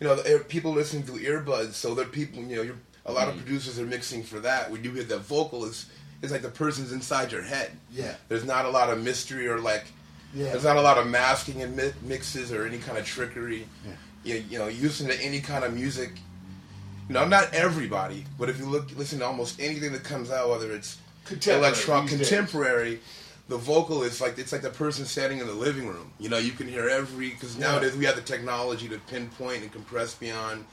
[0.00, 1.74] you know, eh, people listening through earbuds.
[1.74, 2.42] So there are people.
[2.42, 3.38] You know, you're, a lot of mm.
[3.38, 4.70] producers are mixing for that.
[4.70, 5.86] When you hear that vocal, is
[6.22, 7.70] it's like the person's inside your head.
[7.92, 8.14] Yeah.
[8.28, 9.86] There's not a lot of mystery or like.
[10.34, 10.50] Yeah.
[10.50, 13.66] There's not a lot of masking and mi- mixes or any kind of trickery.
[14.24, 16.12] You, you know, you listen to any kind of music.
[17.12, 20.48] You know, not everybody, but if you look, listen to almost anything that comes out,
[20.48, 23.00] whether it's Contemporary electronic, contemporary,
[23.48, 26.10] the vocal is like it's like the person standing in the living room.
[26.18, 27.66] You know, you can hear every because Yeah.
[27.72, 30.64] nowadays we have the technology to pinpoint and compress beyond,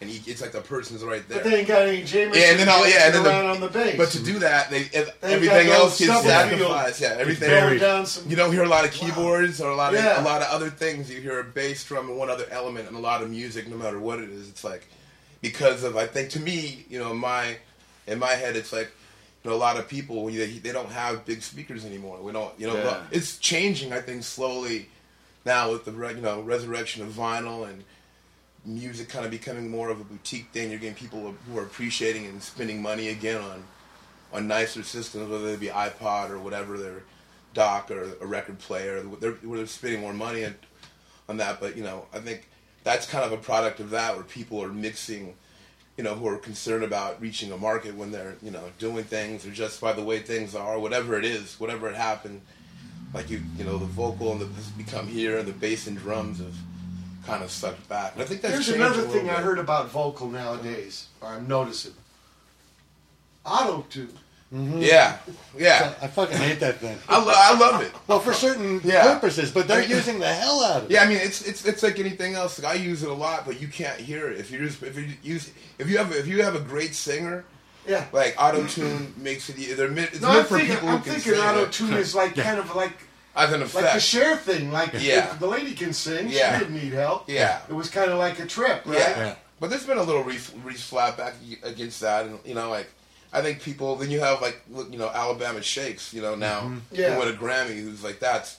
[0.00, 1.44] and you, it's like the person's right there.
[1.44, 2.42] But they ain't got any Jameson.
[2.42, 3.96] yeah, and then all, yeah, and then the, on the bass.
[3.96, 7.00] But to do that, they ev- They everything else gets sacrificed.
[7.02, 8.04] Yeah, everything.
[8.06, 8.28] some.
[8.28, 10.20] You don't hear a lot of keyboards or a lot of Yeah.
[10.20, 11.08] a lot of other things.
[11.08, 13.76] You hear a bass drum and one other element and a lot of music, no
[13.76, 14.48] matter what it is.
[14.48, 14.88] It's like
[15.44, 17.58] because of I think to me, you know, in my
[18.06, 18.90] in my head, it's like
[19.42, 22.18] you know a lot of people they, they don't have big speakers anymore.
[22.22, 23.02] We don't, you know, Yeah.
[23.10, 23.92] it's changing.
[23.92, 24.88] I think slowly
[25.44, 27.84] now with the re- you know resurrection of vinyl and
[28.64, 30.70] music kind of becoming more of a boutique thing.
[30.70, 33.64] You're getting people who are appreciating and spending money again on
[34.32, 37.02] on nicer systems, whether it be iPod or whatever their
[37.52, 39.02] dock or a record player.
[39.20, 40.54] They're, where they're spending more money on,
[41.28, 41.60] on that.
[41.60, 42.48] But you know, I think
[42.84, 45.34] that's kind of a product of that, where people are mixing.
[45.96, 49.46] You know, who are concerned about reaching a market when they're you know doing things
[49.46, 52.40] or just by the way things are, whatever it is, whatever it happened.
[53.12, 55.96] Like you, you know, the vocal and the has become here, and the bass and
[55.96, 56.56] drums have
[57.24, 58.14] kind of sucked back.
[58.14, 61.94] And I think that's changed another thing I heard about vocal nowadays, or I'm noticing.
[63.46, 64.18] Auto tune.
[64.52, 64.78] Mm-hmm.
[64.82, 65.18] Yeah,
[65.58, 65.94] yeah.
[66.00, 66.96] I fucking hate that thing.
[67.08, 67.90] I, lo- I love it.
[68.06, 69.02] Well, for certain Yeah.
[69.14, 70.90] purposes, but they're using the hell out of it.
[70.92, 72.62] Yeah, I mean it's it's it's like anything else.
[72.62, 74.96] Like, I use it a lot, but you can't hear it if you just if
[74.96, 77.44] you use if you have if you have a great singer.
[77.86, 78.06] Yeah.
[78.12, 79.56] Like auto tune makes it.
[79.76, 81.94] They're meant, it's No, meant I'm for thinking, people who I'm can thinking auto tune
[81.94, 82.92] is like kind of like
[83.36, 83.74] as an effect.
[83.74, 84.02] like the effect.
[84.04, 84.70] share thing.
[84.72, 85.32] Like Yeah.
[85.32, 86.58] if the lady can sing, Yeah.
[86.58, 87.28] she didn't need help.
[87.28, 87.60] Yeah.
[87.68, 88.98] It was kind of like a trip, right?
[88.98, 89.34] Yeah.
[89.60, 92.88] But there's been a little Reese, Reese flat back against that, and you know, like
[93.34, 93.96] I think people.
[93.96, 96.80] Then you have like look, you know Alabama Shakes, you know now Mhm.
[96.92, 97.14] Yeah.
[97.14, 98.58] who win a Grammy, who's like that's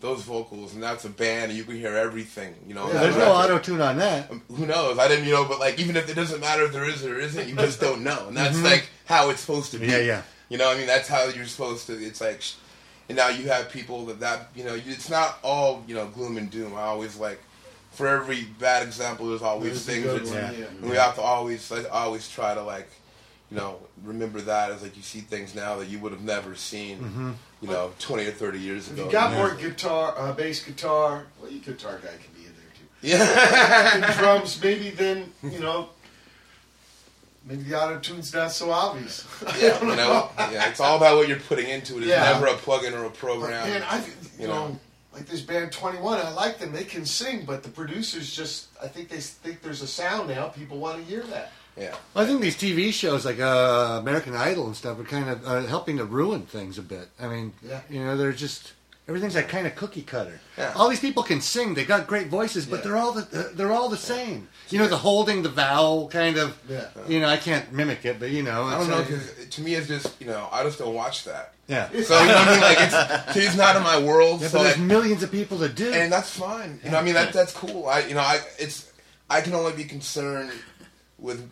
[0.00, 2.88] those vocals, and that's a band, and you can hear everything, you know.
[2.92, 4.30] There's no auto tune on that.
[4.56, 4.96] Who knows?
[4.96, 7.18] I didn't, you know, but like even if it doesn't matter if there is or
[7.18, 8.62] isn't, you just don't know, and that's Mhm.
[8.64, 9.86] like how it's supposed to be.
[9.88, 10.22] Yeah, yeah.
[10.48, 11.92] You know, I mean, that's how you're supposed to.
[11.94, 12.40] It's like,
[13.08, 16.06] and now you have people that that you know, you- it's not all you know
[16.06, 16.74] gloom and doom.
[16.76, 17.40] I always like.
[17.92, 20.04] For every bad example, there's always There's things.
[20.04, 20.66] good That's, yeah.
[20.66, 22.88] And we have to always, like, always try to like,
[23.50, 26.54] you know, remember that as like you see things now that you would have never
[26.54, 27.34] seen, Mhm.
[27.62, 28.94] you know, twenty or thirty years ago.
[28.94, 29.06] If ago.
[29.06, 29.36] you got Yeah.
[29.38, 32.86] more guitar, uh, bass guitar, well, you guitar guy can be in there too.
[34.10, 34.18] Yeah.
[34.18, 35.88] Drums, maybe then you know,
[37.44, 39.24] maybe the auto tune's not so obvious.
[39.60, 41.98] Yeah, you know, yeah, it's all about what you're putting into it.
[42.00, 42.32] It's Yeah.
[42.32, 43.66] never a plug-in or a program.
[43.68, 44.80] Man, I you, You know, know.
[45.14, 46.18] like this band Twenty One.
[46.20, 46.72] I like them.
[46.72, 50.48] They can sing, but the producers just I think they think there's a sound now.
[50.48, 51.52] People want to hear that.
[51.78, 51.94] Yeah.
[52.16, 55.60] I think these TV shows like uh, American Idol and stuff are kind of uh,
[55.66, 57.08] helping to ruin things a bit.
[57.20, 57.80] I mean, Yeah.
[57.88, 58.72] you know, they're just
[59.06, 60.38] everything's like kind of cookie cutter.
[60.58, 60.72] Yeah.
[60.76, 62.82] All these people can sing; they got great voices, but Yeah.
[62.82, 64.48] they're all the they're all the same.
[64.70, 66.58] You know, the holding the vowel kind of.
[66.68, 66.88] Yeah.
[67.06, 69.60] You know, I can't mimic it, but you know, I don't know like- because to
[69.62, 71.54] me it's just you know I just don't watch that.
[71.68, 71.88] Yeah.
[71.90, 72.60] So you know what I mean?
[72.60, 74.40] Like it's he's not in my world.
[74.40, 75.92] Yeah, so but there's like, millions of people that do.
[75.92, 76.80] and that's fine.
[76.84, 77.86] You know, I mean that that's cool.
[77.86, 78.90] I you know I it's
[79.30, 80.50] I can only be concerned
[81.18, 81.48] with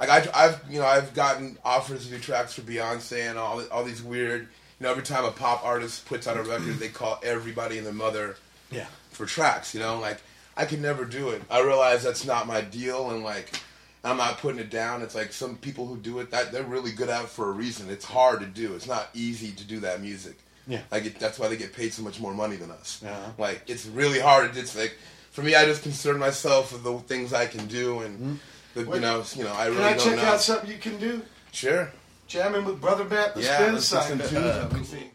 [0.00, 3.62] like I I've you know I've gotten offers to do tracks for Beyonce and all
[3.70, 4.48] all these weird
[4.80, 7.86] you know, every time a pop artist puts out a record, they call everybody and
[7.86, 8.36] their mother
[8.70, 8.86] Yeah.
[9.10, 9.74] for tracks.
[9.74, 10.22] You know, like
[10.56, 11.42] I could never do it.
[11.50, 13.60] I realize that's not my deal, and like
[14.02, 15.02] I'm not putting it down.
[15.02, 17.52] It's like some people who do it that they're really good at it for a
[17.52, 17.90] reason.
[17.90, 18.74] It's hard to do.
[18.74, 20.38] It's not easy to do that music.
[20.66, 20.80] Yeah.
[20.90, 23.02] Like it, that's why they get paid so much more money than us.
[23.04, 23.32] Uh-huh.
[23.36, 24.56] Like it's really hard.
[24.56, 24.96] It's like
[25.30, 28.40] for me, I just concern myself with the things I can do, and
[28.74, 30.22] the, you know, you know, I really Can I check know.
[30.24, 31.22] out something you can do?
[31.52, 31.90] Sure.
[32.28, 34.20] Jamming with Brother Matt the Yeah, Spin let's Side.
[34.20, 34.32] it.
[34.32, 35.10] let me see.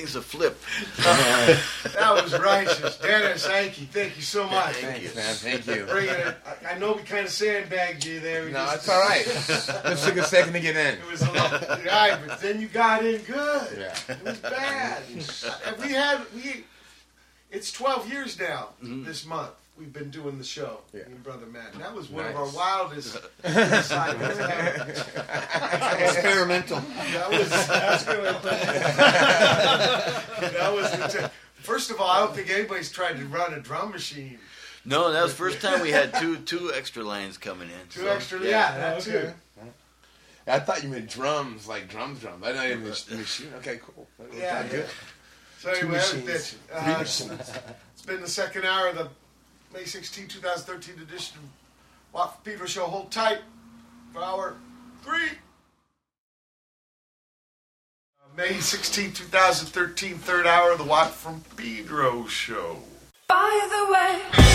[0.00, 0.58] Things a flip.
[0.98, 2.96] that was righteous.
[2.98, 3.86] Dennis, thank you.
[3.86, 4.76] Thank you so much.
[4.76, 5.10] Thank you.
[5.14, 5.34] man.
[5.34, 5.84] Thank you.
[5.84, 6.36] Bringing it.
[6.66, 8.44] I, I know we kind of sandbagged you there.
[8.44, 9.24] We No, just- it's all right.
[9.24, 10.94] Just took a second to get in.
[10.98, 11.52] It was a lot.
[11.84, 13.78] Right, but then you got in good.
[13.78, 13.96] Yeah.
[14.08, 15.02] It was bad.
[15.80, 16.64] We had we.
[17.50, 18.68] It's 12 years now.
[18.82, 19.04] Mm-hmm.
[19.04, 19.50] This month
[19.80, 20.80] we've been doing the show.
[20.92, 21.00] Yeah.
[21.00, 21.72] Me and brother Matt.
[21.72, 24.90] And that was one of our wildest assignments ever.
[26.04, 26.80] Experimental.
[27.12, 28.40] That was that's gonna,
[30.40, 31.26] that was the t-
[31.62, 32.08] first of all.
[32.10, 34.38] I don't think anybody's tried to run a drum machine.
[34.84, 37.88] No, that was the first time we had two two extra lines coming in.
[37.88, 39.10] Two so, extra, yeah, that Okay.
[39.22, 39.32] too.
[40.46, 42.44] I thought you meant drums, like drums, drums.
[42.44, 43.52] I know you meant the machine.
[43.58, 44.06] Okay, cool.
[44.18, 44.70] That Yeah, not yeah.
[44.70, 44.86] good.
[45.58, 46.56] So anyway, that was machines.
[46.72, 47.28] bitch.
[47.28, 49.08] Uh, it's been the second hour of the
[49.72, 51.44] May 16, 2013 edition of
[52.12, 52.86] Watt for Show.
[52.86, 53.38] Hold tight
[54.12, 54.56] for hour
[55.04, 55.38] three.
[58.18, 62.78] Uh, May 16, 2013, third hour of the Watt from Pedro Show.
[63.28, 64.50] By the way,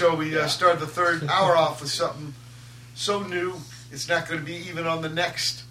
[0.00, 0.46] Show, we uh, Yeah.
[0.46, 2.32] started the third hour off with something
[2.94, 3.52] so new.
[3.92, 5.64] It's not going to be even on the next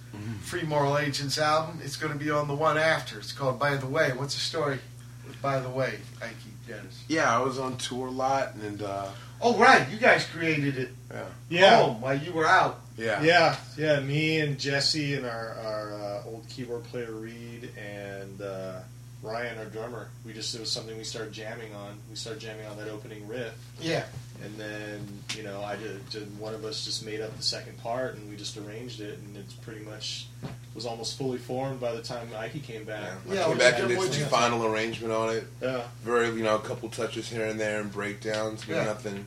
[0.43, 1.80] Free Moral Agents album.
[1.83, 3.17] It's going to be on the one after.
[3.17, 4.11] It's called By the Way.
[4.16, 4.77] What's the story
[5.25, 6.35] with By the Way, Ike
[6.67, 7.03] Dennis?
[7.08, 9.08] Yeah, I was on tour a lot, and uh,
[9.41, 9.90] Oh, right.
[9.90, 11.77] You guys created it yeah, Yeah.
[11.77, 12.82] home while you were out.
[12.98, 13.99] yeah, Yeah, yeah.
[13.99, 18.82] Me and Jesse and our, our uh, old keyboard player Reed and uh,
[19.22, 20.07] Ryan, our drummer.
[20.25, 21.98] We just it was something we started jamming on.
[22.09, 24.06] We started jamming on that opening riff, Yeah.
[24.43, 27.77] and then you know I did, did one of us just made up the second
[27.80, 30.27] part, and we just arranged it, and it's pretty much
[30.73, 33.11] was almost fully formed by the time Ike came back.
[33.30, 35.43] I Yeah, came back and did what some final arrangement on it.
[35.61, 35.81] Yeah.
[36.03, 38.83] Very, you know, a couple touches here and there and breakdowns, but Yeah.
[38.85, 39.25] nothing.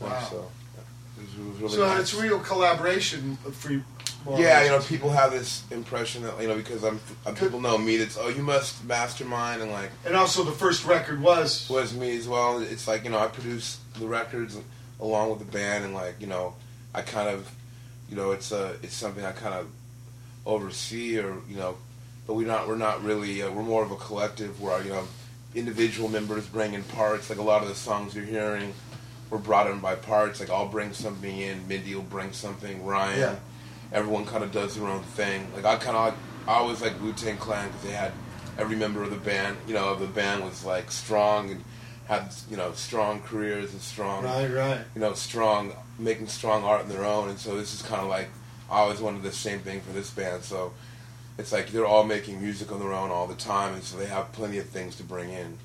[0.00, 0.26] Wow.
[0.28, 0.50] So
[1.16, 2.00] it was, it was really So nice.
[2.00, 3.86] it's real collaboration for Free Moral
[4.36, 7.00] Yeah, you know, people have this impression that you know because I'm,
[7.36, 7.96] people know me.
[7.96, 11.68] That's oh, you must mastermind and like And also, the first record was.
[11.68, 12.58] was me as well.
[12.60, 14.58] It's like you know I produce the records
[15.00, 16.54] along with the band, and like you know
[16.94, 17.50] I kind of
[18.08, 19.68] you know it's a it's something I kind of
[20.44, 21.76] oversee or you know,
[22.26, 25.04] but we're not we're not really uh, we're more of a collective where you know
[25.54, 27.30] individual members bring in parts.
[27.30, 28.74] Like a lot of the songs you're hearing
[29.30, 30.40] were brought in by parts.
[30.40, 33.18] Like I'll bring something in, Mindy will bring something, Ryan.
[33.18, 33.36] Yeah.
[33.92, 35.46] Everyone kind of does their own thing.
[35.54, 36.14] Like I kind of
[36.48, 38.12] I always like Wu Tang Clan because they had
[38.58, 41.64] every member of the band, you know, of the band was like strong and
[42.06, 44.80] had you know strong careers and strong, Right, right.
[44.94, 47.28] you know, strong making strong art on their own.
[47.28, 48.28] And so this is kind of like
[48.70, 50.42] I always wanted the same thing for this band.
[50.42, 50.72] So
[51.38, 54.06] it's like they're all making music on their own all the time, and so they
[54.06, 55.58] have plenty of things to bring in.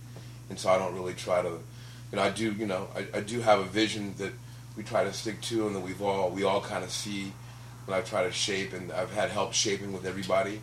[0.49, 3.21] And so I don't really try to, you know, I do, you know, I, I
[3.21, 4.33] do have a vision that
[4.75, 7.33] we try to stick to, and that we've all we all kind of see.
[7.87, 10.61] And I try to shape, and I've had help shaping with everybody,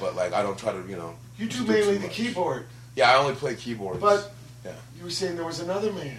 [0.00, 1.14] but like I don't try to, you know.
[1.38, 4.00] You do do mainly too the keyboard, Yeah, I only play keyboards.
[4.00, 4.32] but
[4.64, 4.72] yeah.
[4.96, 6.18] you were saying there was another man.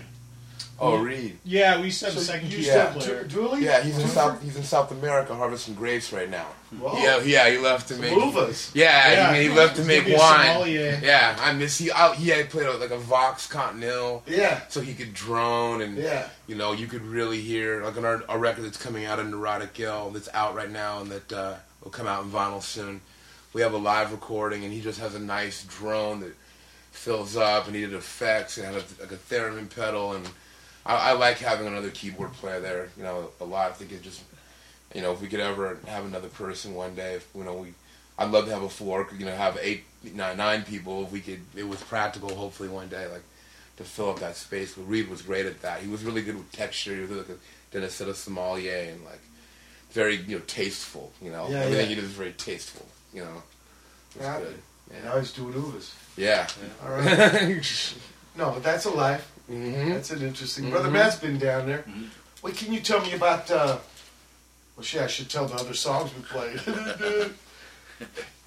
[0.80, 1.40] Oh, Reed.
[1.44, 3.24] Yeah, we said to So a second you keyboard used player.
[3.24, 3.64] Du- Dooley?
[3.66, 4.42] Yeah, he's in South.
[4.44, 6.46] He's in South America harvesting grapes right now.
[6.78, 6.98] Whoa.
[6.98, 8.12] Yeah, yeah, he left to make.
[8.74, 9.34] Yeah, Yeah.
[9.36, 11.00] he, he left to make gonna be a wine.
[11.02, 11.90] Yeah, I miss he.
[11.92, 14.62] I, he had played like a Vox Continental, Yeah.
[14.68, 16.28] so he could drone and Yeah.
[16.46, 19.32] you know you could really hear like on our, our record that's coming out in
[19.32, 23.00] Neurotic Yell that's out right now and that uh, will come out in vinyl soon.
[23.54, 26.36] We have a live recording and he just has a nice drone that
[26.92, 30.28] fills up and he did effects and had a, like a theremin pedal and
[30.86, 32.90] I, I like having another keyboard player there.
[32.98, 33.72] You know a lot.
[33.72, 34.22] I think it just
[34.98, 37.74] you know if we could ever have another person one day, if you know we.
[38.20, 39.84] I'd love to have a floor, you know, have eight,
[40.16, 41.04] nine, nine people.
[41.04, 42.34] If we could, it was practical.
[42.34, 43.22] Hopefully, one day, like
[43.78, 44.74] to fill up that space.
[44.74, 45.82] But Reed was great at that.
[45.82, 46.96] He was really good with texture.
[46.96, 47.36] He was like a
[47.72, 49.20] Dennis said a sommelier and like
[49.92, 51.12] very you know tasteful.
[51.22, 51.90] You know, Yeah, everything yeah.
[51.90, 52.88] he did was very tasteful.
[53.14, 53.44] You know,
[54.16, 54.40] it was Yeah.
[54.40, 54.58] good.
[54.96, 55.92] And now he's doing uvas.
[56.18, 56.48] Yeah.
[56.84, 57.06] All right.
[58.36, 59.30] no, but that's a life.
[59.48, 60.72] hmm That's an interesting.
[60.72, 60.94] Brother Mhm.
[60.94, 61.86] Matt's been down there.
[62.42, 63.52] Wait, can you tell me about?
[63.52, 63.78] Uh,
[64.78, 66.62] well, shit, I should tell the other songs we played.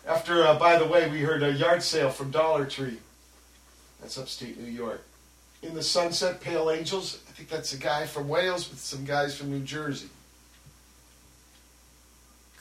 [0.07, 2.99] After, uh, by the way, we heard a yard sale from Dollar Tree.
[4.01, 5.05] That's upstate New York.
[5.63, 7.19] In the Sunset, Pale Angels.
[7.29, 10.09] I think that's a guy from Wales with some guys from New Jersey.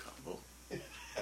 [0.04, 0.40] Combo.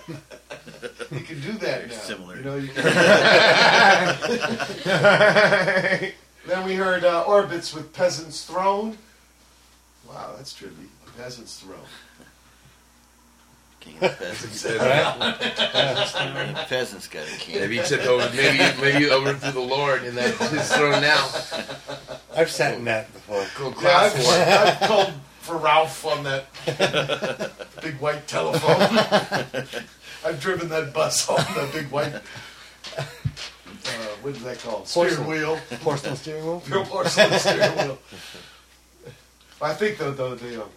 [0.08, 1.94] You can do that now.
[1.94, 2.38] similar.
[2.38, 2.84] You know, you can
[6.48, 8.98] then we heard uh, Orbits with Peasant's Throne.
[10.08, 10.88] Wow, that's trippy.
[11.18, 11.80] Peasant's Throne.
[13.80, 14.66] King of the peasants.
[14.78, 16.56] Right?
[16.68, 17.60] peasants got a king.
[17.60, 18.30] Maybe you took over.
[18.36, 21.24] Maybe maybe he overthrew the Lord, and that's his throne now.
[22.36, 23.46] I've sat in that before.
[23.58, 24.34] Go Yeah, class I've, war.
[24.68, 26.46] I've called for Ralph on that
[27.82, 28.98] big white telephone.
[30.26, 32.14] I've driven that bus on that big white.
[32.98, 33.02] Uh,
[34.22, 34.88] what is that called?
[34.88, 35.30] Steering Porcelain.
[35.30, 35.60] wheel.
[35.82, 36.62] Porcelain steering wheel?
[36.66, 37.98] Pure porcelain steering wheel.
[39.62, 40.70] I think the the the, um,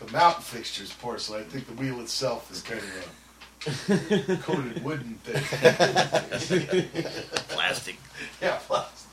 [0.00, 1.40] the mountain fixture is porcelain.
[1.40, 5.42] I think the wheel itself is kind of a coated wooden thing.
[7.48, 7.96] Plastic.
[8.40, 9.10] Yeah, plastic.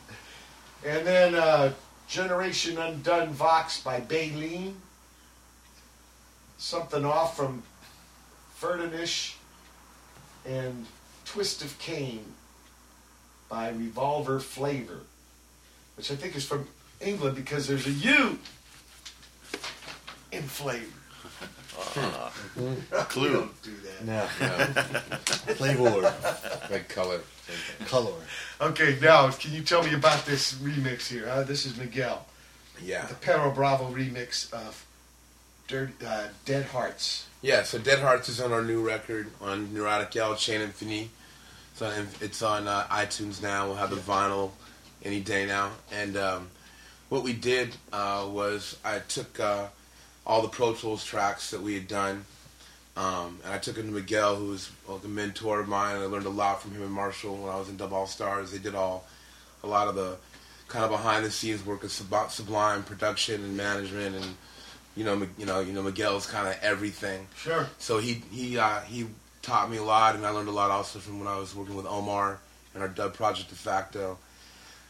[0.86, 1.74] And then uh,
[2.08, 4.76] Generation Undone Vox by Baleen.
[6.58, 7.64] Something off from
[8.56, 9.38] Fertanish.
[10.46, 10.86] And
[11.26, 12.26] Twist of Cain
[13.48, 15.02] by Revolver Flavour,
[15.96, 16.68] which I think is from
[17.00, 18.40] England because there's a U
[20.32, 20.86] in flavor.
[22.58, 22.76] You
[23.10, 23.34] Clue.
[23.34, 24.06] don't do that.
[24.06, 24.26] No.
[25.56, 26.14] Flavor.
[26.70, 27.22] Like color.
[27.86, 28.14] Color.
[28.60, 31.28] Okay, now can you tell me about this remix here?
[31.28, 31.44] Huh?
[31.44, 32.26] This is Miguel.
[32.84, 33.06] Yeah.
[33.06, 34.86] The Perro Bravo remix of
[35.68, 37.28] Dirty, uh, Dead Hearts.
[37.42, 41.08] Yeah, so Dead Hearts is on our new record on Neurotic Yell, Chain Infini.
[41.76, 43.68] So it's on uh, iTunes now.
[43.68, 44.52] We'll have the vinyl
[45.04, 45.72] any day now.
[45.92, 46.50] And um,
[47.10, 49.68] what we did uh, was I took uh,
[50.26, 52.26] all the Pro Tools tracks that we had done,
[52.96, 55.96] um, and I took him to Miguel, who was like a mentor of mine.
[55.96, 58.52] I learned a lot from him and Marshall when I was in Dub All Stars.
[58.52, 59.06] They did all
[59.64, 60.18] a lot of the
[60.68, 64.36] kind of behind the scenes work of Sub- Sublime production and management and
[64.96, 67.28] you know, you know, you know, Miguel's kind of everything.
[67.36, 67.68] Sure.
[67.78, 69.08] So he he uh, he
[69.42, 71.76] taught me a lot, and I learned a lot also from when I was working
[71.76, 72.40] with Omar
[72.74, 74.18] and our dub project de facto.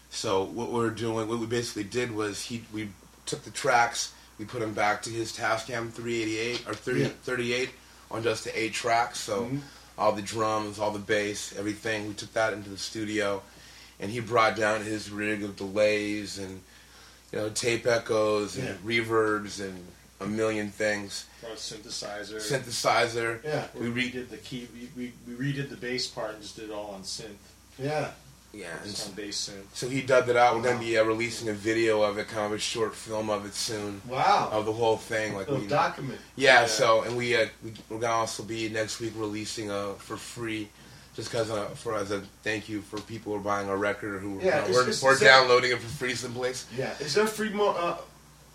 [0.10, 2.90] So what we're doing, what we basically did was he we
[3.26, 7.08] took the tracks, we put him back to his Tascam 388 or 30, Yeah.
[7.24, 7.70] 38
[8.10, 9.20] on just the eight tracks.
[9.20, 9.62] So Mhm.
[10.00, 12.08] all the drums, all the bass, everything.
[12.08, 13.44] We took that into the studio,
[14.00, 16.62] and he brought down his rig of delays and
[17.32, 18.76] you know tape echoes and Yeah.
[18.84, 19.86] reverbs and
[20.20, 21.26] a million things.
[21.42, 22.38] Brought synthesizer.
[22.42, 23.44] Synthesizer.
[23.44, 23.68] Yeah.
[23.76, 24.68] We redid the key.
[24.74, 27.38] We, we, we redid the bass part and just did it all on synth.
[27.78, 28.10] Yeah.
[28.54, 28.68] Yeah.
[28.84, 29.64] Just on bass synth.
[29.74, 30.56] So he dubbed it out.
[30.56, 33.30] We're going to be uh, releasing a video of it, kind of a short film
[33.30, 34.02] of it soon.
[34.08, 34.50] Wow.
[34.52, 36.20] Of the whole thing, like Little we document.
[36.36, 36.62] Yeah.
[36.62, 36.66] Yeah.
[36.68, 40.18] So and we uh, we, we're going to also be next week releasing a for
[40.18, 40.68] free,
[41.16, 44.16] just because uh, for as a thank you for people who are buying our record
[44.16, 46.66] or who Yeah, uh, we're, is- we're is that- downloading it for free someplace.
[46.78, 46.94] Yeah.
[47.00, 47.98] Is there a free Mo- uh,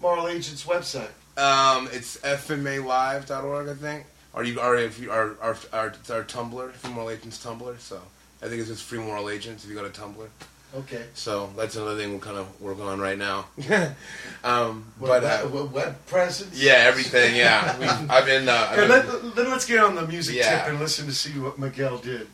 [0.03, 1.09] Moral Agents website?
[1.39, 4.05] Um, it's fmalive.org, I think.
[4.35, 7.79] Or you, are if you, our, our, our, it's our Tumblr, Free Moral Agents Tumblr.
[7.81, 8.01] So
[8.43, 10.29] I think it's just Free Moral Agents if you go to Tumblr.
[10.75, 11.05] Okay.
[11.15, 13.47] So that's another thing we're kind of working on right now.
[14.45, 16.61] um, What, but uh, web, web presence?
[16.61, 17.35] yeah, everything.
[17.37, 18.49] Yeah, we, I've been.
[18.49, 18.91] Uh, I've Here, been
[19.25, 20.59] let, then let's get on the music Yeah.
[20.59, 22.27] tip and listen to see what Miguel did.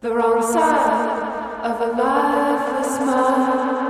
[0.00, 3.83] The wrong side of a lifeless mind.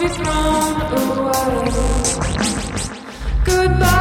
[0.00, 0.80] Be thrown
[1.18, 1.70] away.
[3.44, 3.99] Goodbye,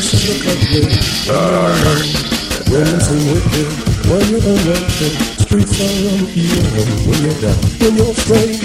[0.00, 0.84] face of the country.
[2.70, 3.46] Women sing with
[4.10, 5.14] when you're done working.
[5.40, 7.56] Streets are uneven when you're down.
[7.80, 8.60] When you're strange,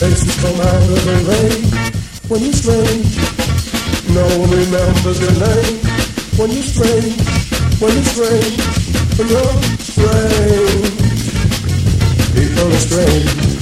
[0.00, 1.60] faces come out of the rain.
[2.28, 3.14] When you're strange,
[4.10, 5.78] no one remembers your name.
[6.38, 7.14] When you're strange,
[7.78, 8.58] when you're strange,
[9.18, 10.94] when you're strange,
[12.34, 13.43] people are strange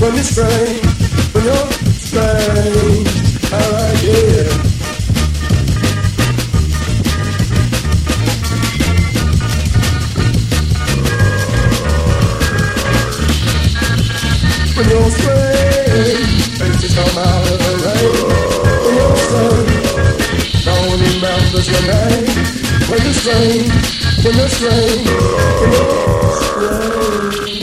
[0.00, 0.82] when you're strange,
[1.34, 3.08] when you're strange.
[3.52, 4.48] Alright, yeah.
[14.74, 18.14] When you're strange, faces come out of the rain.
[18.84, 19.84] When you're strange,
[20.64, 22.26] no one remembers your name.
[22.88, 23.72] When you're strange,
[24.24, 25.08] when you're strange,
[25.60, 27.59] when you're strange.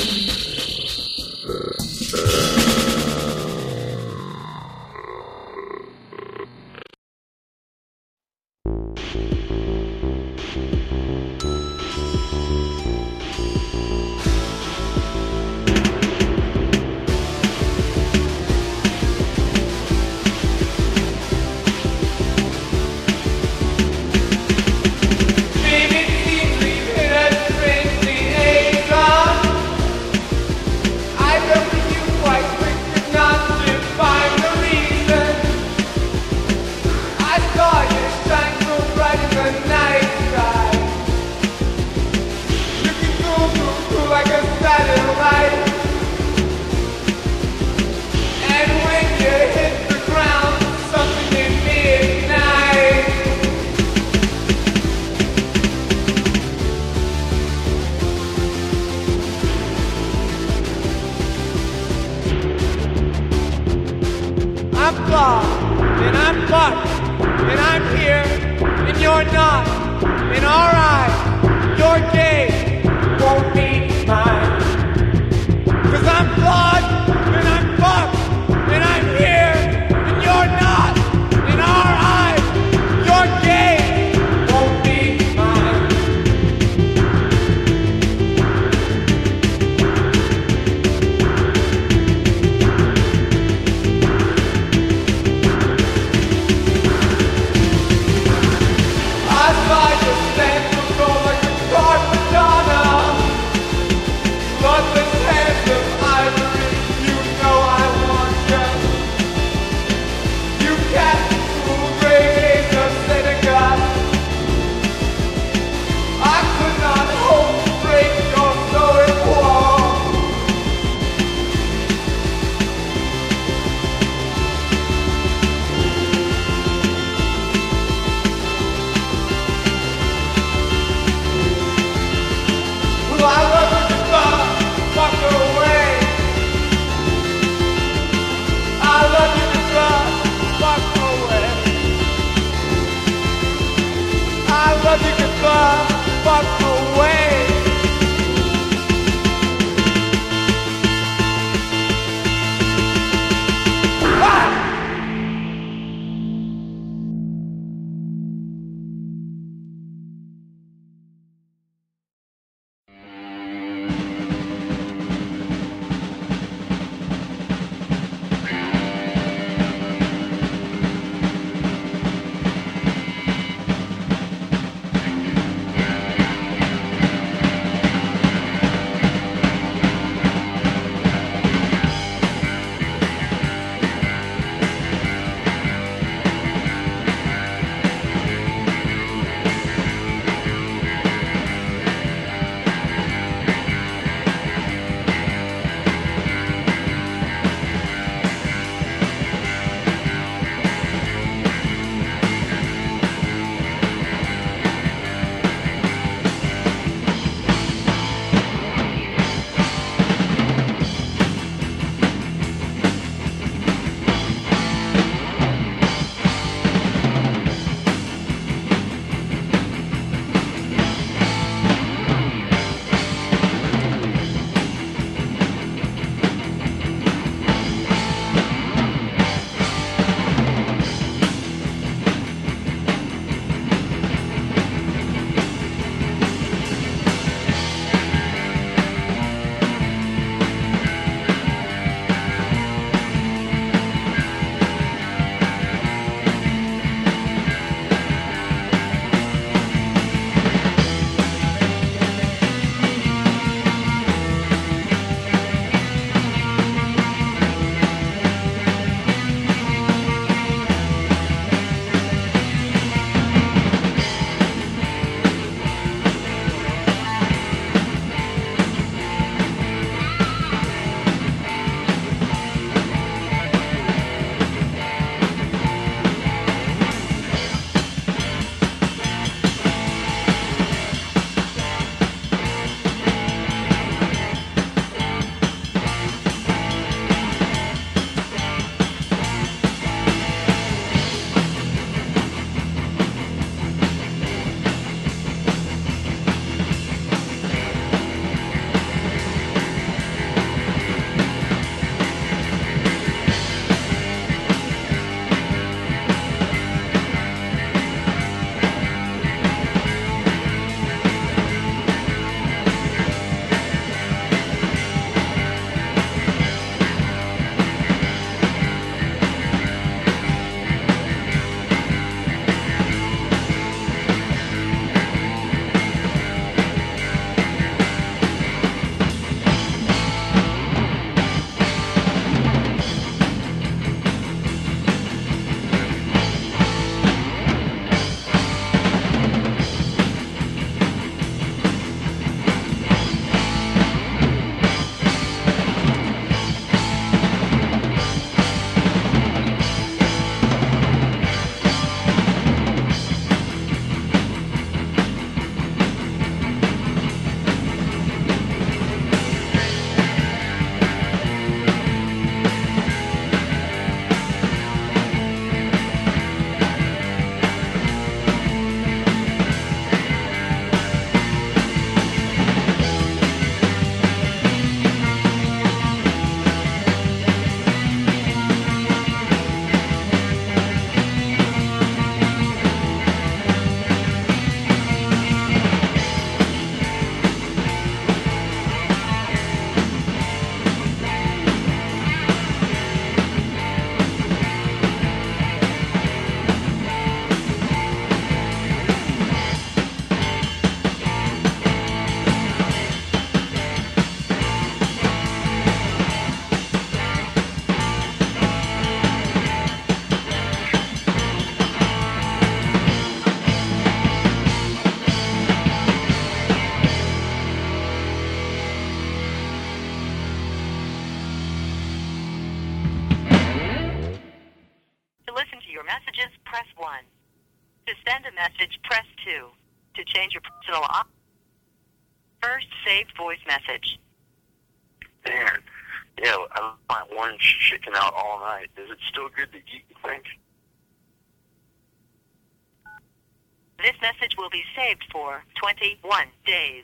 [445.11, 446.83] For 21 days.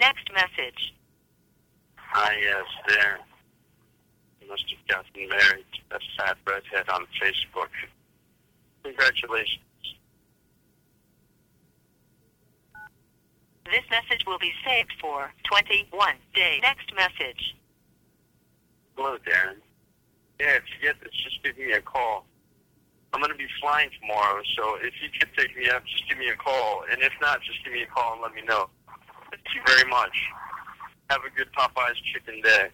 [0.00, 0.94] Next message.
[1.96, 3.18] Hi, yes, Darren.
[4.40, 7.70] You must have gotten married to that fat redhead on Facebook.
[8.84, 9.60] Congratulations.
[13.64, 16.60] This message will be saved for 21 days.
[16.62, 17.56] Next message.
[18.96, 19.56] Hello, Darren.
[20.38, 22.24] Yeah, if you get this, just give me a call.
[23.16, 26.18] I'm going to be flying tomorrow, so if you could take me up, just give
[26.18, 26.84] me a call.
[26.92, 28.68] And if not, just give me a call and let me know.
[29.30, 30.12] Thank you very much.
[31.08, 32.68] Have a good Popeye's chicken day.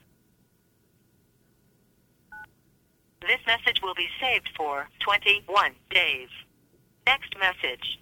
[3.21, 5.47] This message will be saved for 21
[5.91, 6.29] days.
[7.07, 8.01] Next message.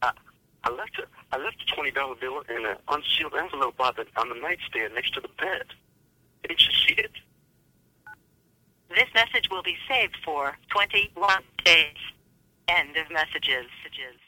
[0.00, 4.06] I left a I left a twenty dollar bill in an unsealed envelope on the
[4.18, 5.66] on the nightstand next to the bed.
[6.42, 7.12] Didn't you see it?
[8.88, 11.94] This message will be saved for 21 days.
[12.68, 13.66] End of messages.
[13.82, 14.20] messages.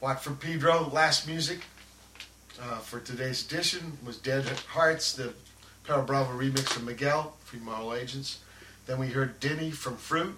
[0.00, 1.60] Watt from Pedro, last music
[2.62, 5.32] uh, for today's edition was Dead Hearts, the
[5.84, 8.38] Perro Bravo remix of Miguel, Free Moral Agents.
[8.86, 10.34] Then we heard Dinny from Frute.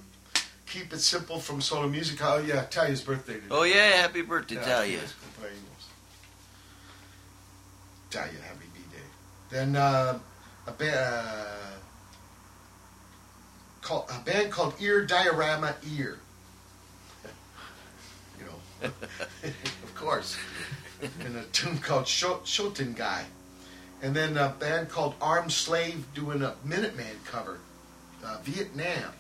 [0.69, 2.21] Keep It Simple from Solamusica.
[2.23, 3.47] Oh, yeah, Talia's birthday today.
[3.51, 4.99] Oh yeah, happy birthday, Yeah, Talia.
[4.99, 5.87] yes, compañeros.
[8.11, 9.03] Talia, happy B-Day.
[9.51, 10.19] Then uh,
[10.67, 11.76] a, ba- uh,
[13.87, 16.19] called, a band called Ear Diorama Ear.
[18.37, 18.89] You know,
[19.45, 20.37] of course.
[21.21, 23.23] And a tune called Sho- Shotengai.
[24.03, 27.61] And then a band called Armed Slave doing a Minutemen cover,
[28.25, 29.13] uh, Vietnam.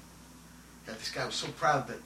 [0.86, 2.00] Yeah, this guy was so proud that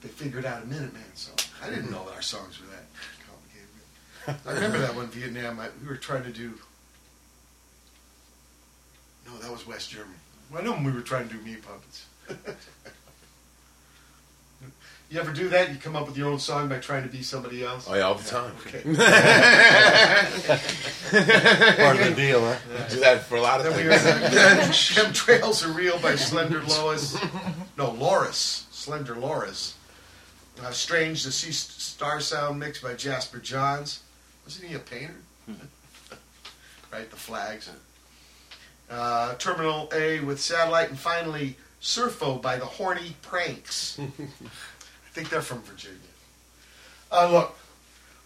[0.00, 1.36] they figured out a Minutemen song.
[1.62, 2.86] I didn't know that our songs were that
[3.26, 4.48] complicated.
[4.48, 5.60] I remember that one Vietnam.
[5.60, 6.54] I, we were trying to do.
[9.26, 10.16] No, that was West Germany.
[10.50, 12.06] Well, I know when we were trying to do meat puppets.
[15.10, 15.70] you ever do that?
[15.70, 17.86] You come up with your own song by trying to be somebody else?
[17.88, 18.52] Oh, yeah, all the time.
[18.66, 18.82] Okay.
[21.82, 22.56] Part of the deal, huh?
[22.88, 24.96] Do that for a lot of Then we things.
[24.96, 27.16] heard Chemtrails Are Real by Slender Lois.
[27.76, 28.66] No, Loris.
[28.70, 29.74] Slender Loris.
[30.62, 34.00] Uh, Strange to C-Starsound mix by Jasper Johns.
[34.44, 35.14] Wasn't he a painter?
[36.92, 37.70] right, the flags.
[38.90, 40.88] Uh, Terminal A with Satellite.
[40.90, 43.98] And finally, Surfo by the Horny Pranks.
[44.00, 44.04] I
[45.12, 45.98] think they're from Virginia.
[47.10, 47.58] Uh, look,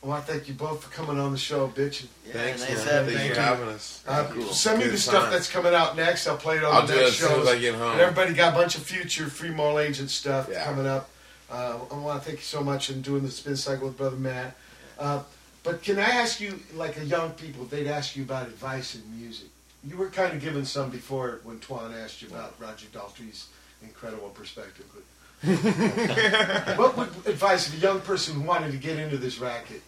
[0.02, 2.06] I want to thank you both for coming on the show, bitch.
[2.26, 2.94] Yeah, Thanks, nice man.
[2.94, 3.34] having Thanks you.
[3.34, 4.04] for having us.
[4.06, 4.42] Uh, Cool.
[4.52, 5.32] Send me Good the stuff time.
[5.32, 6.26] that's coming out next.
[6.26, 7.92] I'll play it on I'll the do next it as soon as I get home.
[7.92, 10.64] And everybody got a bunch of future Free Moral Agent stuff Yeah.
[10.64, 11.08] coming up.
[11.50, 14.16] Uh, I want to thank you so much in doing the spin cycle with Brother
[14.16, 14.56] Matt.
[14.98, 15.22] Uh,
[15.62, 19.02] but can I ask you, like a young people, they'd ask you about advice in
[19.20, 19.48] music.
[19.84, 23.48] You were kind of given some before when Twan asked you about Roger Daltrey's
[23.82, 24.86] incredible perspective.
[24.94, 25.02] But
[26.78, 29.82] what would advice if a young person who wanted to get into this racket?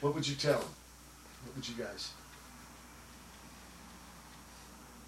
[0.00, 0.68] What would you tell them?
[1.44, 2.10] What would you guys?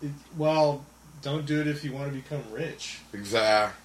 [0.02, 0.84] It, well,
[1.22, 3.00] don't do it if you want to become rich.
[3.12, 3.76] Exactly.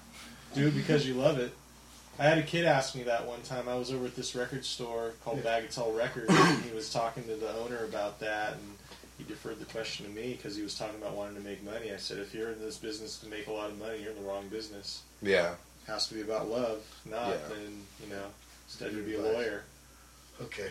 [0.54, 1.52] Do it because you love it.
[2.16, 3.68] I had a kid ask me that one time.
[3.68, 7.34] I was over at this record store called Bagatelle Records, and he was talking to
[7.34, 8.76] the owner about that, and
[9.18, 11.92] he deferred the question to me because he was talking about wanting to make money.
[11.92, 14.16] I said, if you're in this business to make a lot of money, you're in
[14.22, 15.02] the wrong business.
[15.22, 15.52] Yeah.
[15.86, 16.78] It has to be about love.
[17.04, 17.36] If not, Yeah.
[17.50, 18.24] then you know,
[18.66, 19.62] study to Good be a lawyer.
[20.42, 20.70] Okay.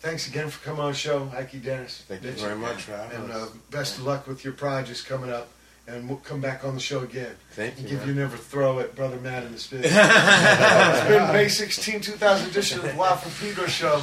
[0.00, 2.02] Thanks again for coming on the show, Ike Dennis.
[2.08, 5.30] Thank you very much for having And uh, best of luck with your projects coming
[5.30, 5.48] up.
[5.86, 7.32] And we'll come back on the show again.
[7.52, 8.08] Thank you, give man.
[8.08, 9.80] you never throw at Brother Matt in the spin.
[9.84, 14.00] it's been May 16, 2000 edition of the Watt from Pedro show.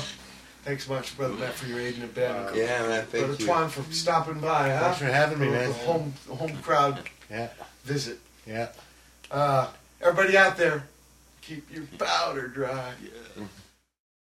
[0.64, 2.56] Thanks much, Brother Matt, for your aid and abetting.
[2.56, 3.48] Yeah, man, thank Brother you.
[3.50, 4.70] Twan for stopping by.
[4.70, 4.80] Huh?
[4.80, 5.68] Thanks for having me, The- man.
[5.70, 7.00] The home, the home crowd
[7.30, 7.48] Yeah.
[7.84, 8.20] visit.
[8.46, 8.70] Yeah.
[9.32, 9.68] Uh,
[10.02, 10.84] everybody out there,
[11.42, 12.94] keep your powder dry.